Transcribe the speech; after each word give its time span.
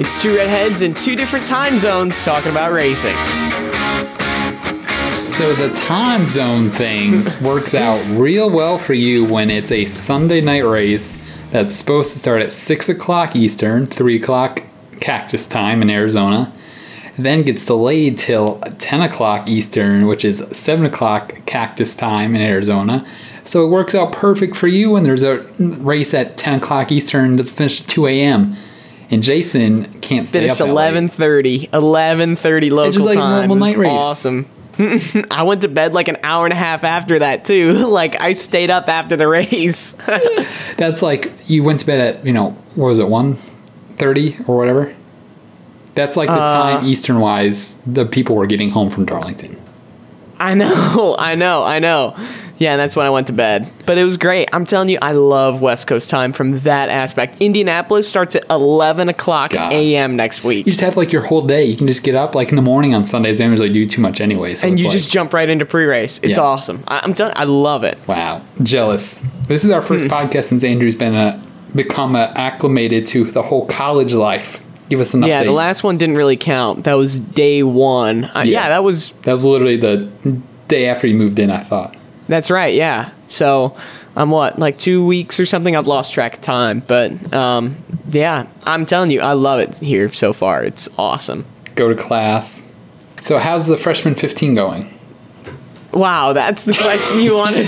It's 0.00 0.22
two 0.22 0.34
redheads 0.34 0.80
in 0.80 0.94
two 0.94 1.14
different 1.14 1.44
time 1.44 1.78
zones 1.78 2.24
talking 2.24 2.50
about 2.50 2.72
racing. 2.72 3.14
So 5.28 5.54
the 5.54 5.70
time 5.74 6.26
zone 6.26 6.70
thing 6.70 7.26
works 7.42 7.74
out 7.74 8.02
real 8.18 8.48
well 8.48 8.78
for 8.78 8.94
you 8.94 9.26
when 9.26 9.50
it's 9.50 9.70
a 9.70 9.84
Sunday 9.84 10.40
night 10.40 10.64
race 10.64 11.22
that's 11.50 11.74
supposed 11.74 12.12
to 12.12 12.18
start 12.18 12.40
at 12.40 12.50
6 12.50 12.88
o'clock 12.88 13.36
Eastern, 13.36 13.84
3 13.84 14.16
o'clock 14.16 14.62
Cactus 15.00 15.46
time 15.46 15.82
in 15.82 15.90
Arizona, 15.90 16.50
then 17.18 17.42
gets 17.42 17.66
delayed 17.66 18.16
till 18.16 18.58
10 18.78 19.02
o'clock 19.02 19.50
Eastern, 19.50 20.06
which 20.06 20.24
is 20.24 20.38
7 20.50 20.86
o'clock 20.86 21.44
Cactus 21.44 21.94
time 21.94 22.34
in 22.34 22.40
Arizona. 22.40 23.06
So 23.44 23.66
it 23.66 23.68
works 23.68 23.94
out 23.94 24.12
perfect 24.12 24.56
for 24.56 24.66
you 24.66 24.92
when 24.92 25.02
there's 25.02 25.24
a 25.24 25.40
race 25.58 26.14
at 26.14 26.38
10 26.38 26.60
o'clock 26.60 26.90
Eastern 26.90 27.36
that's 27.36 27.50
finished 27.50 27.82
at 27.82 27.88
2 27.88 28.06
a.m. 28.06 28.56
And 29.10 29.22
Jason 29.22 29.84
can't 30.00 30.28
stay 30.28 30.40
Finished 30.40 30.60
up 30.60 30.68
that 30.68 30.74
late. 30.74 30.94
11:30. 30.94 31.70
11:30 31.70 32.70
local 32.70 32.92
just 32.92 33.06
like 33.06 33.16
time. 33.16 33.38
normal 33.48 33.56
night 33.56 33.76
race. 33.76 33.90
Awesome. 33.90 34.46
I 35.30 35.42
went 35.42 35.62
to 35.62 35.68
bed 35.68 35.92
like 35.92 36.08
an 36.08 36.16
hour 36.22 36.46
and 36.46 36.52
a 36.52 36.56
half 36.56 36.84
after 36.84 37.18
that 37.18 37.44
too. 37.44 37.72
like 37.88 38.20
I 38.20 38.32
stayed 38.34 38.70
up 38.70 38.88
after 38.88 39.16
the 39.16 39.26
race. 39.28 39.92
That's 40.76 41.02
like 41.02 41.32
you 41.46 41.64
went 41.64 41.80
to 41.80 41.86
bed 41.86 42.00
at 42.00 42.24
you 42.26 42.32
know 42.32 42.50
what 42.76 42.86
was 42.86 42.98
it 42.98 43.08
one 43.08 43.34
thirty 43.96 44.36
or 44.46 44.56
whatever. 44.56 44.94
That's 45.96 46.16
like 46.16 46.28
the 46.28 46.34
Uh, 46.34 46.48
time 46.78 46.86
Eastern 46.86 47.18
wise 47.20 47.76
the 47.86 48.06
people 48.06 48.36
were 48.36 48.46
getting 48.46 48.70
home 48.70 48.90
from 48.90 49.04
Darlington. 49.06 49.56
I 50.38 50.54
know, 50.54 51.16
I 51.18 51.34
know, 51.34 51.62
I 51.64 51.80
know. 51.80 52.16
Yeah, 52.60 52.72
and 52.72 52.80
that's 52.80 52.94
when 52.94 53.06
I 53.06 53.10
went 53.10 53.26
to 53.28 53.32
bed. 53.32 53.68
But 53.86 53.96
it 53.96 54.04
was 54.04 54.18
great. 54.18 54.50
I'm 54.52 54.66
telling 54.66 54.90
you, 54.90 54.98
I 55.00 55.12
love 55.12 55.62
West 55.62 55.86
Coast 55.86 56.10
time 56.10 56.34
from 56.34 56.58
that 56.60 56.90
aspect. 56.90 57.40
Indianapolis 57.40 58.06
starts 58.06 58.36
at 58.36 58.44
11 58.50 59.08
o'clock 59.08 59.54
a.m. 59.54 60.14
next 60.14 60.44
week. 60.44 60.66
You 60.66 60.72
just 60.72 60.82
have 60.82 60.94
like 60.96 61.10
your 61.10 61.22
whole 61.22 61.40
day. 61.46 61.64
You 61.64 61.74
can 61.74 61.86
just 61.86 62.02
get 62.04 62.14
up 62.14 62.34
like 62.34 62.50
in 62.50 62.56
the 62.56 62.62
morning 62.62 62.92
on 62.94 63.06
Sundays. 63.06 63.38
They 63.38 63.44
don't 63.44 63.52
usually 63.52 63.72
do 63.72 63.86
too 63.86 64.02
much 64.02 64.20
anyway. 64.20 64.56
So 64.56 64.68
and 64.68 64.78
you 64.78 64.84
like, 64.84 64.92
just 64.92 65.10
jump 65.10 65.32
right 65.32 65.48
into 65.48 65.64
pre-race. 65.64 66.18
It's 66.22 66.36
Yeah. 66.36 66.42
awesome. 66.44 66.84
I, 66.86 67.00
I'm 67.02 67.14
telling, 67.14 67.32
I 67.34 67.44
love 67.44 67.82
it. 67.82 67.98
wow 68.06 68.42
jealous. 68.62 69.20
This 69.48 69.64
is 69.64 69.70
our 69.70 69.80
first 69.80 70.04
Hmm. 70.04 70.10
podcast 70.12 70.44
since 70.44 70.62
Andrew's 70.62 70.94
been 70.96 71.14
uh, 71.14 71.42
become 71.74 72.14
uh, 72.14 72.30
acclimated 72.34 73.06
to 73.06 73.24
the 73.24 73.40
whole 73.40 73.64
college 73.64 74.12
life. 74.14 74.62
Give 74.90 75.00
us 75.00 75.14
an 75.14 75.22
Yeah, 75.22 75.28
update. 75.28 75.30
Yeah, 75.30 75.44
the 75.44 75.52
last 75.52 75.82
one 75.82 75.96
didn't 75.96 76.16
really 76.16 76.36
count. 76.36 76.84
That 76.84 76.94
was 76.94 77.18
day 77.18 77.62
one. 77.62 78.24
Uh, 78.24 78.40
Yeah. 78.44 78.64
yeah, 78.64 78.68
that 78.68 78.84
was 78.84 79.12
that 79.22 79.32
was 79.32 79.46
literally 79.46 79.78
the 79.78 80.10
day 80.68 80.86
after 80.88 81.06
you 81.06 81.14
moved 81.14 81.38
in. 81.38 81.50
I 81.50 81.56
thought. 81.58 81.96
That's 82.30 82.48
right, 82.48 82.72
yeah. 82.72 83.10
So 83.28 83.76
I'm 84.14 84.30
what, 84.30 84.56
like 84.56 84.78
two 84.78 85.04
weeks 85.04 85.40
or 85.40 85.46
something? 85.46 85.74
I've 85.74 85.88
lost 85.88 86.14
track 86.14 86.34
of 86.34 86.40
time. 86.40 86.78
But 86.78 87.34
um, 87.34 87.76
yeah, 88.08 88.46
I'm 88.62 88.86
telling 88.86 89.10
you, 89.10 89.20
I 89.20 89.32
love 89.32 89.58
it 89.58 89.76
here 89.78 90.12
so 90.12 90.32
far. 90.32 90.62
It's 90.62 90.88
awesome. 90.96 91.44
Go 91.74 91.88
to 91.88 92.00
class. 92.00 92.72
So 93.20 93.38
how's 93.38 93.66
the 93.66 93.76
freshman 93.76 94.14
15 94.14 94.54
going? 94.54 94.94
Wow, 95.92 96.32
that's 96.32 96.66
the 96.66 96.72
question 96.72 97.20
you 97.20 97.34
wanted. 97.34 97.66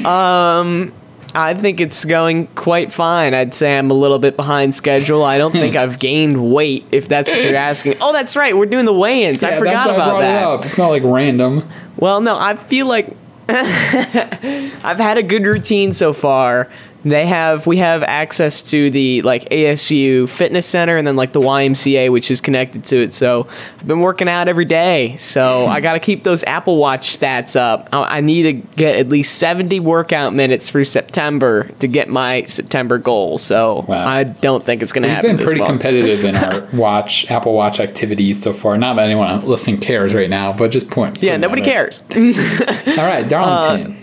um, 0.06 0.94
I 1.34 1.54
think 1.54 1.80
it's 1.80 2.04
going 2.04 2.46
quite 2.48 2.92
fine. 2.92 3.34
I'd 3.34 3.54
say 3.54 3.78
I'm 3.78 3.90
a 3.90 3.94
little 3.94 4.18
bit 4.18 4.36
behind 4.36 4.74
schedule. 4.74 5.22
I 5.22 5.38
don't 5.38 5.52
think 5.52 5.76
I've 5.82 5.98
gained 5.98 6.52
weight, 6.52 6.84
if 6.92 7.08
that's 7.08 7.30
what 7.30 7.42
you're 7.42 7.54
asking. 7.54 7.94
Oh, 8.00 8.12
that's 8.12 8.36
right. 8.36 8.56
We're 8.56 8.66
doing 8.66 8.84
the 8.84 8.92
weigh-ins. 8.92 9.42
I 9.42 9.58
forgot 9.58 9.86
why 9.86 9.92
I 9.92 9.94
about 9.94 10.20
that. 10.20 10.64
it. 10.64 10.66
It's 10.66 10.78
not 10.78 10.88
like 10.88 11.02
random. 11.04 11.68
Well, 11.96 12.20
no, 12.20 12.36
I 12.38 12.56
feel 12.56 12.86
like 12.86 13.16
I've 13.48 14.98
had 14.98 15.18
a 15.18 15.22
good 15.22 15.44
routine 15.44 15.92
so 15.92 16.12
far. 16.12 16.68
They 17.04 17.26
have 17.26 17.66
we 17.66 17.78
have 17.78 18.02
access 18.02 18.62
to 18.64 18.90
the 18.90 19.22
like 19.22 19.48
ASU 19.50 20.28
fitness 20.28 20.66
center 20.66 20.96
and 20.96 21.06
then 21.06 21.16
like 21.16 21.32
the 21.32 21.40
YMCA 21.40 22.10
which 22.12 22.30
is 22.30 22.40
connected 22.40 22.84
to 22.84 22.96
it. 23.02 23.12
So 23.12 23.46
I've 23.80 23.86
been 23.86 24.00
working 24.00 24.28
out 24.28 24.48
every 24.48 24.64
day. 24.64 25.16
So 25.16 25.66
I 25.66 25.80
got 25.80 25.94
to 25.94 26.00
keep 26.00 26.22
those 26.24 26.44
Apple 26.44 26.76
Watch 26.76 27.18
stats 27.18 27.56
up. 27.56 27.88
I 27.92 28.18
I 28.18 28.20
need 28.20 28.42
to 28.42 28.52
get 28.76 28.96
at 28.96 29.08
least 29.08 29.38
70 29.38 29.80
workout 29.80 30.32
minutes 30.34 30.70
for 30.70 30.84
September 30.84 31.64
to 31.80 31.88
get 31.88 32.08
my 32.08 32.42
September 32.44 32.98
goal. 32.98 33.38
So 33.38 33.84
Wow. 33.88 34.06
I 34.06 34.24
don't 34.24 34.62
think 34.62 34.82
it's 34.82 34.92
going 34.92 35.02
to 35.02 35.08
happen. 35.08 35.30
We've 35.30 35.30
happen 35.30 35.36
been 35.36 35.36
this 35.38 35.44
pretty 35.46 35.60
month. 35.60 35.70
competitive 35.70 36.24
in 36.24 36.36
our 36.36 36.68
watch 36.80 37.30
Apple 37.30 37.54
Watch 37.54 37.80
activities 37.80 38.40
so 38.42 38.52
far. 38.52 38.78
Not 38.78 38.94
that 38.96 39.06
anyone 39.06 39.44
listening 39.46 39.78
cares 39.80 40.14
right 40.14 40.30
now, 40.30 40.52
but 40.56 40.70
just 40.70 40.90
point. 40.90 41.22
Yeah, 41.22 41.36
nobody 41.36 41.62
at 41.62 41.66
cares. 41.66 42.00
All 42.16 43.04
right, 43.04 43.26
Darlington. 43.28 43.92
Uh, 43.92 43.96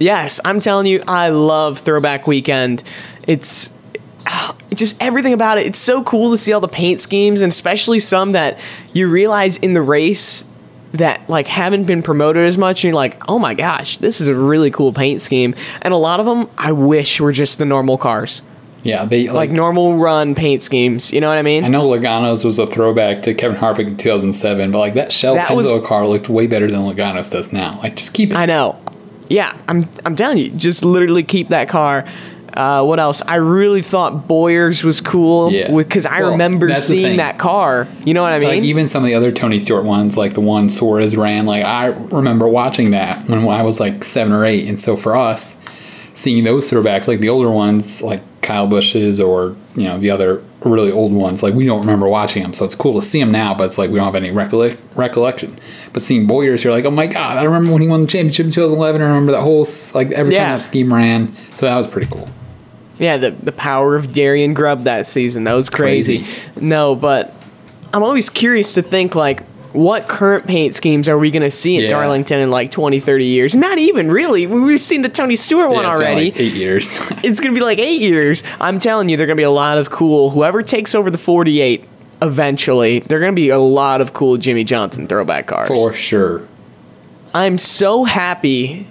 Yes, 0.00 0.40
I'm 0.44 0.60
telling 0.60 0.86
you, 0.86 1.02
I 1.06 1.28
love 1.28 1.78
Throwback 1.78 2.26
Weekend. 2.26 2.82
It's 3.26 3.70
just 4.74 5.00
everything 5.00 5.34
about 5.34 5.58
it. 5.58 5.66
It's 5.66 5.78
so 5.78 6.02
cool 6.02 6.30
to 6.32 6.38
see 6.38 6.52
all 6.52 6.60
the 6.60 6.68
paint 6.68 7.00
schemes, 7.00 7.42
and 7.42 7.52
especially 7.52 8.00
some 8.00 8.32
that 8.32 8.58
you 8.94 9.08
realize 9.08 9.58
in 9.58 9.74
the 9.74 9.82
race 9.82 10.46
that 10.92 11.28
like 11.28 11.46
haven't 11.46 11.84
been 11.84 12.02
promoted 12.02 12.46
as 12.46 12.58
much. 12.58 12.82
And 12.82 12.88
you're 12.88 12.94
like, 12.94 13.22
oh 13.28 13.38
my 13.38 13.54
gosh, 13.54 13.98
this 13.98 14.20
is 14.20 14.26
a 14.26 14.34
really 14.34 14.70
cool 14.70 14.92
paint 14.92 15.22
scheme. 15.22 15.54
And 15.82 15.92
a 15.92 15.98
lot 15.98 16.18
of 16.18 16.26
them, 16.26 16.48
I 16.58 16.72
wish 16.72 17.20
were 17.20 17.32
just 17.32 17.58
the 17.58 17.64
normal 17.66 17.98
cars, 17.98 18.42
yeah, 18.82 19.04
they 19.04 19.26
like, 19.26 19.34
like. 19.34 19.50
normal 19.50 19.96
run 19.98 20.34
paint 20.34 20.62
schemes. 20.62 21.12
You 21.12 21.20
know 21.20 21.28
what 21.28 21.38
I 21.38 21.42
mean? 21.42 21.64
I 21.64 21.68
know 21.68 21.86
Logano's 21.86 22.44
was 22.44 22.58
a 22.58 22.66
throwback 22.66 23.22
to 23.22 23.34
Kevin 23.34 23.56
Harvick 23.58 23.86
in 23.86 23.96
2007, 23.96 24.70
but 24.70 24.78
like 24.78 24.94
that 24.94 25.12
Shell 25.12 25.34
That 25.34 25.54
was- 25.54 25.70
car 25.86 26.06
looked 26.06 26.28
way 26.28 26.46
better 26.46 26.66
than 26.66 26.80
Logano's 26.80 27.28
does 27.28 27.52
now. 27.52 27.78
Like, 27.82 27.96
just 27.96 28.14
keep 28.14 28.30
it. 28.30 28.36
I 28.36 28.46
know. 28.46 28.79
Yeah, 29.30 29.56
I'm 29.68 29.88
I'm 30.04 30.16
telling 30.16 30.36
you, 30.38 30.50
just 30.50 30.84
literally 30.84 31.22
keep 31.22 31.48
that 31.48 31.68
car. 31.68 32.04
Uh, 32.52 32.84
what 32.84 32.98
else? 32.98 33.22
I 33.28 33.36
really 33.36 33.80
thought 33.80 34.26
Bowyer's 34.26 34.82
was 34.82 35.00
cool 35.00 35.52
Yeah. 35.52 35.72
because 35.74 36.04
I 36.04 36.20
Well, 36.22 36.32
remember 36.32 36.74
seeing 36.74 37.18
that 37.18 37.38
car. 37.38 37.86
You 38.04 38.12
know 38.12 38.22
what 38.22 38.32
I 38.32 38.40
mean? 38.40 38.48
like 38.48 38.62
even 38.64 38.88
some 38.88 39.04
of 39.04 39.06
the 39.06 39.14
other 39.14 39.30
Tony 39.30 39.60
Stewart 39.60 39.84
ones, 39.84 40.16
like 40.16 40.34
the 40.34 40.40
one 40.40 40.68
Suarez 40.68 41.16
ran, 41.16 41.46
like 41.46 41.64
I 41.64 41.86
remember 41.86 42.48
watching 42.48 42.90
that 42.90 43.28
when 43.28 43.46
I 43.48 43.62
was 43.62 43.78
like 43.78 44.02
seven 44.02 44.32
or 44.32 44.44
eight, 44.44 44.68
and 44.68 44.80
so 44.80 44.96
for 44.96 45.16
us, 45.16 45.62
seeing 46.14 46.42
those 46.42 46.68
throwbacks, 46.68 47.06
like 47.06 47.20
the 47.20 47.28
older 47.28 47.50
ones, 47.50 48.02
like 48.02 48.20
Kyle 48.42 48.66
Busch's 48.66 49.20
or 49.20 49.54
you 49.76 49.84
know 49.84 49.96
the 49.98 50.10
other 50.10 50.42
really 50.64 50.92
old 50.92 51.12
ones, 51.12 51.42
like 51.42 51.54
we 51.54 51.64
don't 51.64 51.80
remember 51.80 52.08
watching 52.08 52.42
them, 52.42 52.52
so 52.52 52.64
it's 52.64 52.74
cool 52.74 52.94
to 52.94 53.02
see 53.02 53.18
them 53.20 53.32
now, 53.32 53.54
but 53.54 53.64
it's 53.64 53.78
like 53.78 53.90
we 53.90 53.96
don't 53.96 54.04
have 54.04 54.14
any 54.14 54.30
recollec- 54.30 54.78
recollection. 54.94 55.58
But 55.92 56.02
seeing 56.02 56.26
Bowyer's, 56.26 56.62
you're 56.64 56.72
like, 56.72 56.84
oh 56.84 56.90
my 56.90 57.06
god, 57.06 57.38
I 57.38 57.44
remember 57.44 57.72
when 57.72 57.82
he 57.82 57.88
won 57.88 58.02
the 58.02 58.06
championship 58.06 58.46
in 58.46 58.52
2011. 58.52 59.00
I 59.00 59.06
remember 59.06 59.32
that 59.32 59.40
whole 59.40 59.66
like 59.94 60.10
every 60.12 60.34
Yeah. 60.34 60.48
time 60.48 60.58
that 60.58 60.64
scheme 60.64 60.92
ran, 60.92 61.34
so 61.54 61.66
that 61.66 61.76
was 61.76 61.86
pretty 61.86 62.08
cool. 62.10 62.28
yeah, 62.98 63.16
the 63.16 63.30
the 63.30 63.52
power 63.52 63.96
of 63.96 64.12
Darian 64.12 64.52
Grubb 64.54 64.84
that 64.84 65.06
season 65.06 65.44
that 65.44 65.54
was 65.54 65.70
crazy. 65.70 66.18
Crazy. 66.18 66.50
No, 66.60 66.94
but 66.94 67.34
I'm 67.94 68.02
always 68.02 68.28
curious 68.30 68.74
to 68.74 68.82
think 68.82 69.14
like. 69.14 69.42
What 69.72 70.08
current 70.08 70.46
paint 70.46 70.74
schemes 70.74 71.08
are 71.08 71.16
we 71.16 71.30
going 71.30 71.42
to 71.42 71.50
see 71.50 71.76
at 71.76 71.84
Yeah. 71.84 71.90
Darlington 71.90 72.40
in 72.40 72.50
like 72.50 72.70
20, 72.72 72.98
30 72.98 73.24
years? 73.24 73.54
Not 73.54 73.78
even 73.78 74.10
really. 74.10 74.46
We- 74.46 74.58
We've 74.60 74.80
seen 74.80 75.02
the 75.02 75.08
Tony 75.08 75.36
Stewart 75.36 75.70
one 75.70 75.84
Yeah, 75.84 75.90
already. 75.94 76.24
like 76.30 76.40
eight 76.40 76.54
years. 76.54 76.98
it's 77.22 77.38
gonna 77.40 77.54
be 77.54 77.60
like 77.60 77.78
eight 77.78 78.00
years. 78.00 78.42
I'm 78.60 78.78
telling 78.80 79.08
you, 79.08 79.16
they're 79.16 79.26
gonna 79.28 79.36
be 79.36 79.42
a 79.44 79.50
lot 79.50 79.78
of 79.78 79.90
cool. 79.90 80.30
Whoever 80.30 80.62
takes 80.62 80.94
over 80.94 81.08
the 81.10 81.18
48 81.18 81.84
eventually, 82.20 83.00
they're 83.00 83.20
gonna 83.20 83.32
be 83.32 83.48
a 83.50 83.58
lot 83.58 84.00
of 84.00 84.12
cool 84.12 84.36
Jimmie 84.36 84.64
Johnson 84.64 85.06
throwback 85.06 85.46
cars. 85.46 85.68
for 85.68 85.92
sure. 85.92 86.42
I'm 87.32 87.58
so 87.58 88.02
happy 88.04 88.88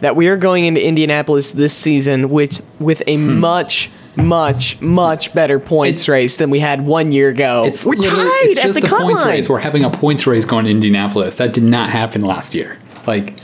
that 0.00 0.16
we 0.16 0.28
are 0.28 0.36
going 0.38 0.64
into 0.64 0.82
Indianapolis 0.84 1.52
this 1.52 1.74
season 1.74 2.30
with 2.30 2.62
with 2.80 3.02
a 3.06 3.16
Hmm. 3.16 3.40
much. 3.40 3.90
Much, 4.16 4.80
much 4.80 5.34
better 5.34 5.58
points 5.58 6.08
race 6.08 6.36
than 6.36 6.50
we 6.50 6.60
had 6.60 6.86
one 6.86 7.10
year 7.12 7.30
ago. 7.30 7.64
It's 7.66 7.84
We're 7.84 7.96
literally- 7.96 8.22
tied 8.28 8.40
it's 8.44 8.58
at 8.58 8.62
just 8.66 8.80
the 8.80 8.86
a 8.86 8.90
points 9.00 9.22
line. 9.22 9.30
race. 9.30 9.48
We're 9.48 9.58
having 9.58 9.84
a 9.84 9.90
points 9.90 10.26
race 10.26 10.44
going 10.44 10.64
to 10.66 10.70
Indianapolis. 10.70 11.36
That 11.38 11.52
did 11.52 11.64
not 11.64 11.90
happen 11.90 12.20
last 12.22 12.54
year. 12.54 12.78
Like 13.06 13.34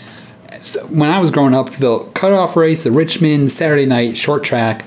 so 0.60 0.80
when 0.86 1.08
I 1.10 1.18
was 1.18 1.30
growing 1.30 1.54
up, 1.54 1.70
the 1.70 1.98
cutoff 2.14 2.56
race, 2.56 2.84
the 2.84 2.90
Richmond 2.90 3.50
Saturday 3.50 3.86
night 3.86 4.16
short 4.16 4.44
track, 4.44 4.84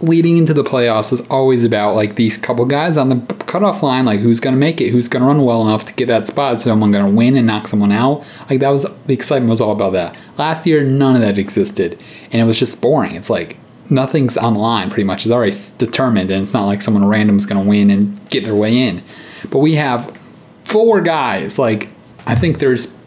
leading 0.00 0.38
into 0.38 0.54
the 0.54 0.64
playoffs 0.64 1.10
was 1.12 1.20
always 1.28 1.64
about 1.64 1.94
like 1.94 2.16
these 2.16 2.38
couple 2.38 2.64
guys 2.64 2.96
on 2.96 3.10
the 3.10 3.16
cutoff 3.44 3.82
line, 3.82 4.04
like 4.04 4.20
who's 4.20 4.40
going 4.40 4.54
to 4.54 4.58
make 4.58 4.80
it, 4.80 4.88
who's 4.90 5.06
going 5.08 5.20
to 5.20 5.26
run 5.26 5.44
well 5.44 5.60
enough 5.62 5.84
to 5.84 5.92
get 5.92 6.06
that 6.08 6.26
spot, 6.26 6.58
so 6.58 6.70
someone 6.70 6.90
going 6.90 7.04
to 7.04 7.10
win 7.10 7.36
and 7.36 7.46
knock 7.46 7.68
someone 7.68 7.92
out. 7.92 8.24
Like 8.48 8.60
that 8.60 8.70
was 8.70 8.86
the 9.06 9.12
excitement 9.12 9.50
was 9.50 9.60
all 9.60 9.72
about 9.72 9.92
that. 9.92 10.16
Last 10.38 10.66
year, 10.66 10.82
none 10.82 11.14
of 11.14 11.20
that 11.20 11.36
existed, 11.36 11.98
and 12.32 12.40
it 12.40 12.44
was 12.44 12.58
just 12.58 12.80
boring. 12.80 13.14
It's 13.14 13.28
like 13.30 13.58
nothing's 13.90 14.36
on 14.36 14.54
the 14.54 14.60
line 14.60 14.88
pretty 14.90 15.04
much. 15.04 15.24
It's 15.24 15.32
already 15.32 15.52
determined, 15.78 16.30
and 16.30 16.42
it's 16.42 16.54
not 16.54 16.66
like 16.66 16.82
someone 16.82 17.06
random 17.06 17.36
is 17.36 17.46
going 17.46 17.62
to 17.62 17.68
win 17.68 17.90
and 17.90 18.28
get 18.30 18.44
their 18.44 18.54
way 18.54 18.76
in. 18.76 19.02
But 19.50 19.58
we 19.58 19.74
have 19.76 20.18
four 20.64 21.00
guys. 21.00 21.58
Like 21.58 21.88
I 22.26 22.34
think 22.34 22.58
there's 22.58 22.98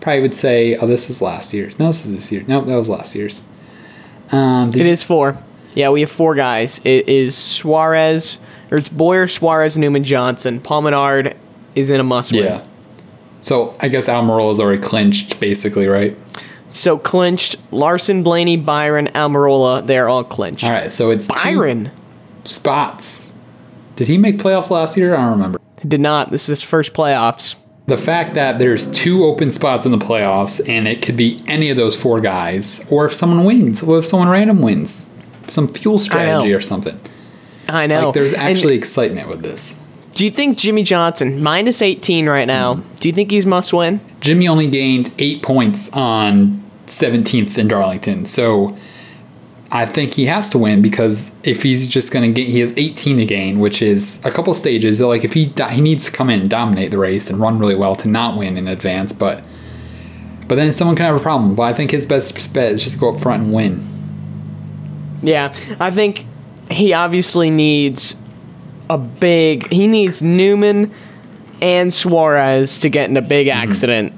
probably 0.00 0.22
would 0.22 0.34
say, 0.34 0.76
oh, 0.76 0.86
this 0.86 1.10
is 1.10 1.20
last 1.20 1.52
year's. 1.52 1.78
No, 1.78 1.88
this 1.88 2.06
is 2.06 2.12
this 2.12 2.30
year. 2.30 2.44
No, 2.46 2.60
that 2.60 2.76
was 2.76 2.88
last 2.88 3.14
year's. 3.14 3.44
Um, 4.30 4.70
did 4.70 4.82
It 4.82 4.86
is 4.86 5.02
four. 5.02 5.38
Yeah, 5.74 5.90
we 5.90 6.00
have 6.00 6.10
four 6.10 6.34
guys. 6.34 6.80
It 6.84 7.08
is 7.08 7.36
Suarez, 7.36 8.38
or 8.70 8.78
it's 8.78 8.88
Bowyer, 8.88 9.26
Suarez, 9.26 9.76
Newman, 9.76 10.04
Johnson. 10.04 10.60
Paul 10.60 10.82
Menard 10.82 11.36
is 11.74 11.90
in 11.90 12.00
a 12.00 12.04
must 12.04 12.32
win. 12.32 12.44
Yeah. 12.44 12.66
So 13.40 13.76
I 13.80 13.88
guess 13.88 14.08
Almirola 14.08 14.52
is 14.52 14.60
already 14.60 14.80
clinched, 14.80 15.38
basically, 15.38 15.86
right? 15.86 16.16
So 16.68 16.98
clinched 16.98 17.56
Larson, 17.70 18.22
Blaney, 18.22 18.56
Byron, 18.56 19.08
Almirola. 19.08 19.86
They're 19.86 20.08
all 20.08 20.24
clinched. 20.24 20.64
All 20.64 20.70
right. 20.70 20.92
So 20.92 21.10
it's 21.10 21.28
two 21.28 21.34
Byron. 21.34 21.90
spots 22.44 23.32
Did 23.96 24.08
he 24.08 24.18
make 24.18 24.36
playoffs 24.36 24.70
last 24.70 24.96
year? 24.96 25.14
I 25.14 25.22
don't 25.22 25.30
remember. 25.32 25.58
Did 25.86 26.00
not. 26.00 26.30
This 26.30 26.48
is 26.48 26.60
his 26.60 26.62
first 26.62 26.92
playoffs. 26.92 27.56
The 27.86 27.96
fact 27.96 28.34
that 28.34 28.58
there's 28.58 28.90
two 28.90 29.24
open 29.24 29.50
spots 29.50 29.86
in 29.86 29.92
the 29.92 29.98
playoffs 29.98 30.66
and 30.68 30.88
it 30.88 31.02
could 31.02 31.16
be 31.16 31.40
any 31.46 31.70
of 31.70 31.76
those 31.76 31.94
four 32.00 32.18
guys, 32.18 32.84
or 32.90 33.06
if 33.06 33.14
someone 33.14 33.44
wins, 33.44 33.82
or 33.82 33.98
if 33.98 34.06
someone 34.06 34.28
random 34.28 34.60
wins, 34.60 35.08
some 35.48 35.68
fuel 35.68 35.98
strategy 35.98 36.52
or 36.52 36.60
something. 36.60 36.98
I 37.68 37.86
know. 37.86 38.06
Like 38.06 38.14
there's 38.14 38.32
And 38.32 38.42
actually 38.42 38.74
excitement 38.74 39.28
with 39.28 39.42
this. 39.42 39.80
Do 40.16 40.24
you 40.24 40.30
think 40.30 40.56
Jimmie 40.56 40.82
Johnson, 40.82 41.42
minus 41.42 41.82
18 41.82 42.26
right 42.26 42.46
now, 42.46 42.76
do 43.00 43.08
you 43.10 43.14
think 43.14 43.30
he's 43.30 43.44
must 43.44 43.74
win? 43.74 44.00
Jimmie 44.20 44.48
only 44.48 44.66
gained 44.66 45.12
eight 45.18 45.42
points 45.42 45.92
on 45.92 46.64
17th 46.86 47.58
in 47.58 47.68
Darlington, 47.68 48.24
so 48.24 48.74
I 49.70 49.84
think 49.84 50.14
he 50.14 50.24
has 50.24 50.48
to 50.50 50.58
win 50.58 50.80
because 50.80 51.36
if 51.44 51.62
he's 51.62 51.86
just 51.86 52.14
going 52.14 52.32
to 52.32 52.32
get, 52.32 52.48
he 52.48 52.60
has 52.60 52.72
18 52.78 53.18
to 53.18 53.26
gain, 53.26 53.60
which 53.60 53.82
is 53.82 54.24
a 54.24 54.30
couple 54.30 54.54
stages. 54.54 55.02
Like 55.02 55.22
if 55.22 55.34
he 55.34 55.52
he 55.70 55.82
needs 55.82 56.06
to 56.06 56.12
come 56.12 56.30
in 56.30 56.40
and 56.40 56.48
dominate 56.48 56.92
the 56.92 56.98
race 56.98 57.28
and 57.28 57.38
run 57.38 57.58
really 57.58 57.76
well 57.76 57.94
to 57.96 58.08
not 58.08 58.38
win 58.38 58.56
in 58.56 58.68
advance, 58.68 59.12
but 59.12 59.44
but 60.48 60.54
then 60.54 60.72
someone 60.72 60.96
can 60.96 61.04
have 61.04 61.16
a 61.16 61.20
problem. 61.20 61.54
But 61.54 61.64
I 61.64 61.74
think 61.74 61.90
his 61.90 62.06
best 62.06 62.54
bet 62.54 62.72
is 62.72 62.82
just 62.82 62.94
to 62.94 63.00
go 63.00 63.12
up 63.12 63.20
front 63.20 63.42
and 63.42 63.52
win. 63.52 63.86
Yeah, 65.22 65.54
I 65.78 65.90
think 65.90 66.24
he 66.70 66.94
obviously 66.94 67.50
needs 67.50 68.16
a 68.88 68.98
big. 68.98 69.70
He 69.72 69.86
needs 69.86 70.22
Newman 70.22 70.92
and 71.60 71.92
Suarez 71.92 72.78
to 72.78 72.88
get 72.88 73.10
in 73.10 73.16
a 73.16 73.22
big 73.22 73.46
mm-hmm. 73.46 73.70
accident 73.70 74.12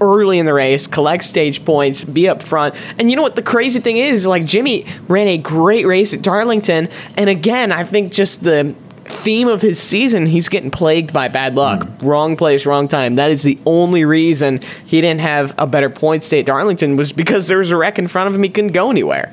early 0.00 0.38
in 0.38 0.46
the 0.46 0.52
race, 0.52 0.86
collect 0.86 1.24
stage 1.24 1.64
points, 1.64 2.04
be 2.04 2.28
up 2.28 2.42
front. 2.42 2.74
And 2.98 3.08
you 3.10 3.16
know 3.16 3.22
what 3.22 3.36
the 3.36 3.42
crazy 3.42 3.80
thing 3.80 3.96
is? 3.96 4.26
Like 4.26 4.44
Jimmie 4.44 4.86
ran 5.08 5.28
a 5.28 5.38
great 5.38 5.86
race 5.86 6.12
at 6.12 6.22
Darlington, 6.22 6.88
and 7.16 7.30
again, 7.30 7.72
I 7.72 7.84
think 7.84 8.12
just 8.12 8.42
the 8.42 8.74
theme 9.08 9.46
of 9.48 9.62
his 9.62 9.80
season, 9.80 10.26
he's 10.26 10.48
getting 10.48 10.70
plagued 10.70 11.12
by 11.12 11.28
bad 11.28 11.54
luck. 11.54 11.80
Mm. 11.80 12.02
Wrong 12.02 12.36
place, 12.36 12.66
wrong 12.66 12.88
time. 12.88 13.14
That 13.14 13.30
is 13.30 13.42
the 13.42 13.58
only 13.64 14.04
reason 14.04 14.60
he 14.84 15.00
didn't 15.00 15.20
have 15.20 15.54
a 15.58 15.66
better 15.66 15.88
point 15.88 16.24
state 16.24 16.40
at 16.40 16.46
Darlington 16.46 16.96
was 16.96 17.12
because 17.12 17.46
there 17.46 17.58
was 17.58 17.70
a 17.70 17.76
wreck 17.76 17.98
in 17.98 18.08
front 18.08 18.28
of 18.28 18.34
him. 18.34 18.42
He 18.42 18.48
couldn't 18.48 18.72
go 18.72 18.90
anywhere. 18.90 19.32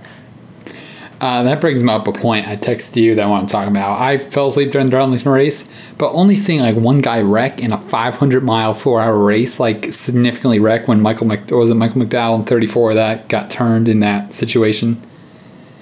Uh, 1.24 1.42
that 1.44 1.62
brings 1.62 1.82
me 1.82 1.90
up 1.90 2.06
a 2.06 2.12
point 2.12 2.46
I 2.46 2.58
texted 2.58 3.02
you 3.02 3.16
that 3.16 3.24
I 3.24 3.28
want 3.28 3.48
to 3.48 3.52
talk 3.54 3.70
about. 3.70 4.02
I 4.02 4.18
fell 4.18 4.50
asleep 4.50 4.72
during 4.74 4.88
the 4.88 4.92
Darlington 4.92 5.32
race, 5.32 5.72
but 5.98 6.12
only 6.12 6.36
seeing 6.36 6.60
like 6.60 6.76
one 6.76 7.00
guy 7.00 7.22
wreck 7.22 7.62
in 7.62 7.72
a 7.72 7.78
500 7.78 8.44
mile 8.44 8.74
four 8.74 9.02
hour 9.02 9.18
race, 9.18 9.58
like 9.58 9.94
significantly 9.94 10.60
wreck 10.60 10.90
when 10.90 11.00
Michael 11.00 11.28
Mc, 11.28 11.50
was 11.52 11.70
it 11.70 11.76
Michael 11.76 12.02
McDowell 12.02 12.40
in 12.40 12.44
34 12.44 12.96
that 12.96 13.30
got 13.30 13.50
turned 13.50 13.88
in 13.88 14.02
that 14.02 14.34
situation. 14.34 15.02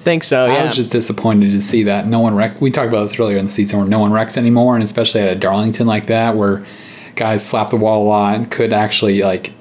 Think 0.04 0.24
so, 0.24 0.46
Yeah. 0.46 0.58
I 0.58 0.66
was 0.66 0.76
just 0.76 0.92
disappointed 0.92 1.54
to 1.54 1.62
see 1.62 1.82
that 1.86 2.06
no 2.06 2.20
one 2.20 2.36
wreck. 2.36 2.62
We 2.62 2.70
talked 2.70 2.90
about 2.90 3.02
this 3.02 3.20
earlier 3.20 3.38
in 3.38 3.46
the 3.46 3.52
season 3.52 3.80
where 3.80 3.88
no 3.88 3.98
one 3.98 4.12
wrecks 4.12 4.38
anymore, 4.38 4.76
and 4.76 4.84
especially 4.84 5.22
at 5.22 5.36
a 5.36 5.40
Darlington 5.40 5.88
like 5.88 6.06
that 6.06 6.36
where 6.36 6.64
guys 7.16 7.44
slap 7.44 7.72
the 7.72 7.78
wall 7.78 8.04
a 8.04 8.08
lot 8.08 8.36
and 8.36 8.52
could 8.52 8.74
actually 8.74 9.24
like 9.24 9.54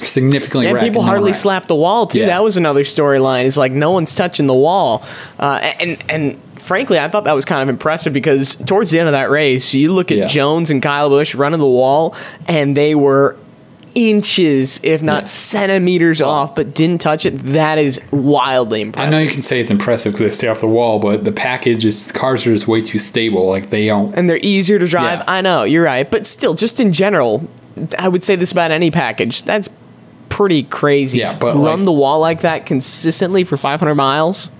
significantly 0.00 0.66
and 0.68 0.78
people 0.78 0.86
and 0.86 0.94
no 0.94 0.98
one 1.00 1.06
hardly 1.08 1.30
wrecked. 1.32 1.40
slap 1.42 1.66
the 1.66 1.74
wall 1.74 2.06
too. 2.06 2.20
Yeah. 2.20 2.26
That 2.26 2.42
was 2.44 2.56
another 2.56 2.82
storyline. 2.84 3.44
It's 3.46 3.56
like 3.56 3.72
no 3.72 3.90
one's 3.90 4.14
touching 4.14 4.46
the 4.46 4.54
wall, 4.54 5.04
uh, 5.38 5.60
and 5.80 6.02
and 6.08 6.42
frankly, 6.56 6.98
I 6.98 7.08
thought 7.08 7.24
that 7.24 7.34
was 7.34 7.44
kind 7.44 7.62
of 7.62 7.68
impressive 7.68 8.12
because 8.12 8.54
towards 8.56 8.90
the 8.90 8.98
end 8.98 9.08
of 9.08 9.12
that 9.12 9.30
race, 9.30 9.74
you 9.74 9.92
look 9.92 10.10
at 10.10 10.18
Yeah. 10.18 10.26
Jones 10.26 10.70
and 10.70 10.82
Kyle 10.82 11.08
Busch 11.08 11.34
running 11.34 11.60
the 11.60 11.66
wall, 11.66 12.14
and 12.46 12.76
they 12.76 12.94
were 12.94 13.36
inches, 13.94 14.78
if 14.82 15.02
not 15.02 15.22
Yeah. 15.22 15.26
centimeters 15.28 16.20
off, 16.22 16.54
but 16.54 16.74
didn't 16.74 17.00
touch 17.00 17.26
it. 17.26 17.36
That 17.52 17.78
is 17.78 18.00
wildly 18.12 18.80
impressive. 18.82 19.08
I 19.08 19.10
know 19.10 19.18
you 19.24 19.30
can 19.30 19.42
say 19.42 19.60
it's 19.60 19.70
impressive 19.70 20.12
because 20.12 20.26
they 20.30 20.36
stay 20.36 20.46
off 20.48 20.60
the 20.60 20.66
wall, 20.68 20.98
but 20.98 21.24
the 21.24 21.32
package 21.32 21.84
is 21.84 22.06
the 22.06 22.12
cars 22.12 22.46
are 22.46 22.52
just 22.52 22.68
way 22.68 22.80
too 22.80 22.98
stable. 22.98 23.46
Like 23.48 23.70
they 23.70 23.86
don't. 23.86 24.14
and 24.14 24.28
they're 24.28 24.38
easier 24.42 24.78
to 24.78 24.86
drive. 24.86 25.20
Yeah. 25.20 25.24
I 25.26 25.40
know 25.40 25.64
you're 25.64 25.82
right, 25.84 26.08
but 26.08 26.26
still, 26.26 26.54
just 26.54 26.78
in 26.78 26.92
general, 26.92 27.48
I 27.98 28.08
would 28.08 28.22
say 28.22 28.36
this 28.36 28.52
about 28.52 28.70
any 28.70 28.90
package. 28.90 29.42
That's 29.42 29.68
pretty 30.38 30.62
crazy. 30.62 31.18
Yeah, 31.18 31.32
to 31.32 31.36
but, 31.38 31.54
run 31.56 31.80
like- 31.80 31.84
the 31.84 31.92
wall 31.92 32.20
like 32.20 32.40
that 32.42 32.64
consistently 32.64 33.42
for 33.44 33.56
500 33.56 33.94
miles. 33.96 34.50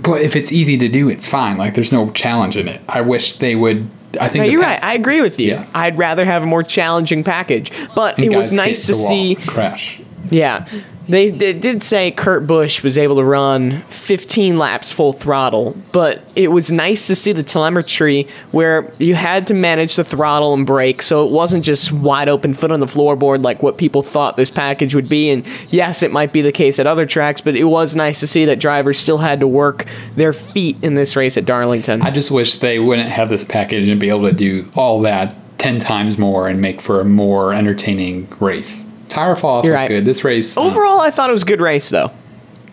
But 0.00 0.22
if 0.22 0.34
it's 0.36 0.50
easy 0.52 0.78
to 0.78 0.88
do, 0.88 1.08
it's 1.08 1.26
fine. 1.26 1.58
Like 1.58 1.74
there's 1.74 1.92
no 1.92 2.10
challenge 2.12 2.56
in 2.56 2.66
it. 2.66 2.80
I 2.88 3.00
wish 3.02 3.34
they 3.34 3.54
would. 3.54 3.88
I 4.20 4.28
think 4.28 4.44
No, 4.44 4.50
you're 4.50 4.62
pa- 4.62 4.68
right. 4.70 4.82
I 4.84 4.94
agree 4.94 5.20
with 5.20 5.38
you. 5.38 5.50
Yeah. 5.50 5.66
I'd 5.74 5.98
rather 5.98 6.24
have 6.24 6.42
a 6.42 6.46
more 6.46 6.62
challenging 6.62 7.24
package, 7.24 7.70
but 7.94 8.16
and 8.16 8.32
it 8.32 8.34
was 8.36 8.52
nice 8.52 8.86
to 8.86 8.92
hit 8.92 8.96
the 8.98 9.02
wall, 9.02 9.10
see. 9.10 9.34
crash. 9.34 10.00
Yeah, 10.30 10.66
they, 11.08 11.30
they 11.30 11.54
did 11.54 11.82
say 11.82 12.10
Kurt 12.10 12.46
Busch 12.46 12.82
was 12.82 12.98
able 12.98 13.16
to 13.16 13.24
run 13.24 13.80
15 13.82 14.58
laps 14.58 14.92
full 14.92 15.12
throttle, 15.12 15.76
but 15.92 16.22
it 16.36 16.52
was 16.52 16.70
nice 16.70 17.06
to 17.06 17.14
see 17.14 17.32
the 17.32 17.42
telemetry 17.42 18.26
where 18.50 18.92
you 18.98 19.14
had 19.14 19.46
to 19.46 19.54
manage 19.54 19.96
the 19.96 20.04
throttle 20.04 20.52
and 20.52 20.66
brake, 20.66 21.02
so 21.02 21.26
it 21.26 21.32
wasn't 21.32 21.64
just 21.64 21.90
wide 21.92 22.28
open 22.28 22.52
foot 22.52 22.70
on 22.70 22.80
the 22.80 22.86
floorboard 22.86 23.42
like 23.42 23.62
what 23.62 23.78
people 23.78 24.02
thought 24.02 24.36
this 24.36 24.50
package 24.50 24.94
would 24.94 25.08
be. 25.08 25.30
And 25.30 25.46
yes, 25.68 26.02
it 26.02 26.12
might 26.12 26.32
be 26.32 26.42
the 26.42 26.52
case 26.52 26.78
at 26.78 26.86
other 26.86 27.06
tracks, 27.06 27.40
but 27.40 27.56
it 27.56 27.64
was 27.64 27.96
nice 27.96 28.20
to 28.20 28.26
see 28.26 28.44
that 28.44 28.58
drivers 28.58 28.98
still 28.98 29.18
had 29.18 29.40
to 29.40 29.46
work 29.46 29.86
their 30.14 30.32
feet 30.32 30.76
in 30.82 30.94
this 30.94 31.16
race 31.16 31.36
at 31.36 31.44
Darlington. 31.44 32.02
I 32.02 32.10
just 32.10 32.30
wish 32.30 32.56
they 32.56 32.78
wouldn't 32.78 33.08
have 33.08 33.28
this 33.28 33.44
package 33.44 33.88
and 33.88 34.00
be 34.00 34.10
able 34.10 34.28
to 34.28 34.34
do 34.34 34.64
all 34.76 35.00
that 35.02 35.34
ten 35.58 35.78
times 35.78 36.18
more 36.18 36.48
and 36.48 36.60
make 36.60 36.80
for 36.80 37.00
a 37.00 37.04
more 37.04 37.52
entertaining 37.52 38.28
race. 38.40 38.87
Tire 39.08 39.36
fall 39.36 39.62
was 39.62 39.70
right. 39.70 39.88
good. 39.88 40.04
This 40.04 40.24
race, 40.24 40.56
uh, 40.56 40.62
Overall, 40.62 41.00
I 41.00 41.10
thought 41.10 41.30
it 41.30 41.32
was 41.32 41.42
a 41.42 41.46
good 41.46 41.60
race, 41.60 41.90
though. 41.90 42.12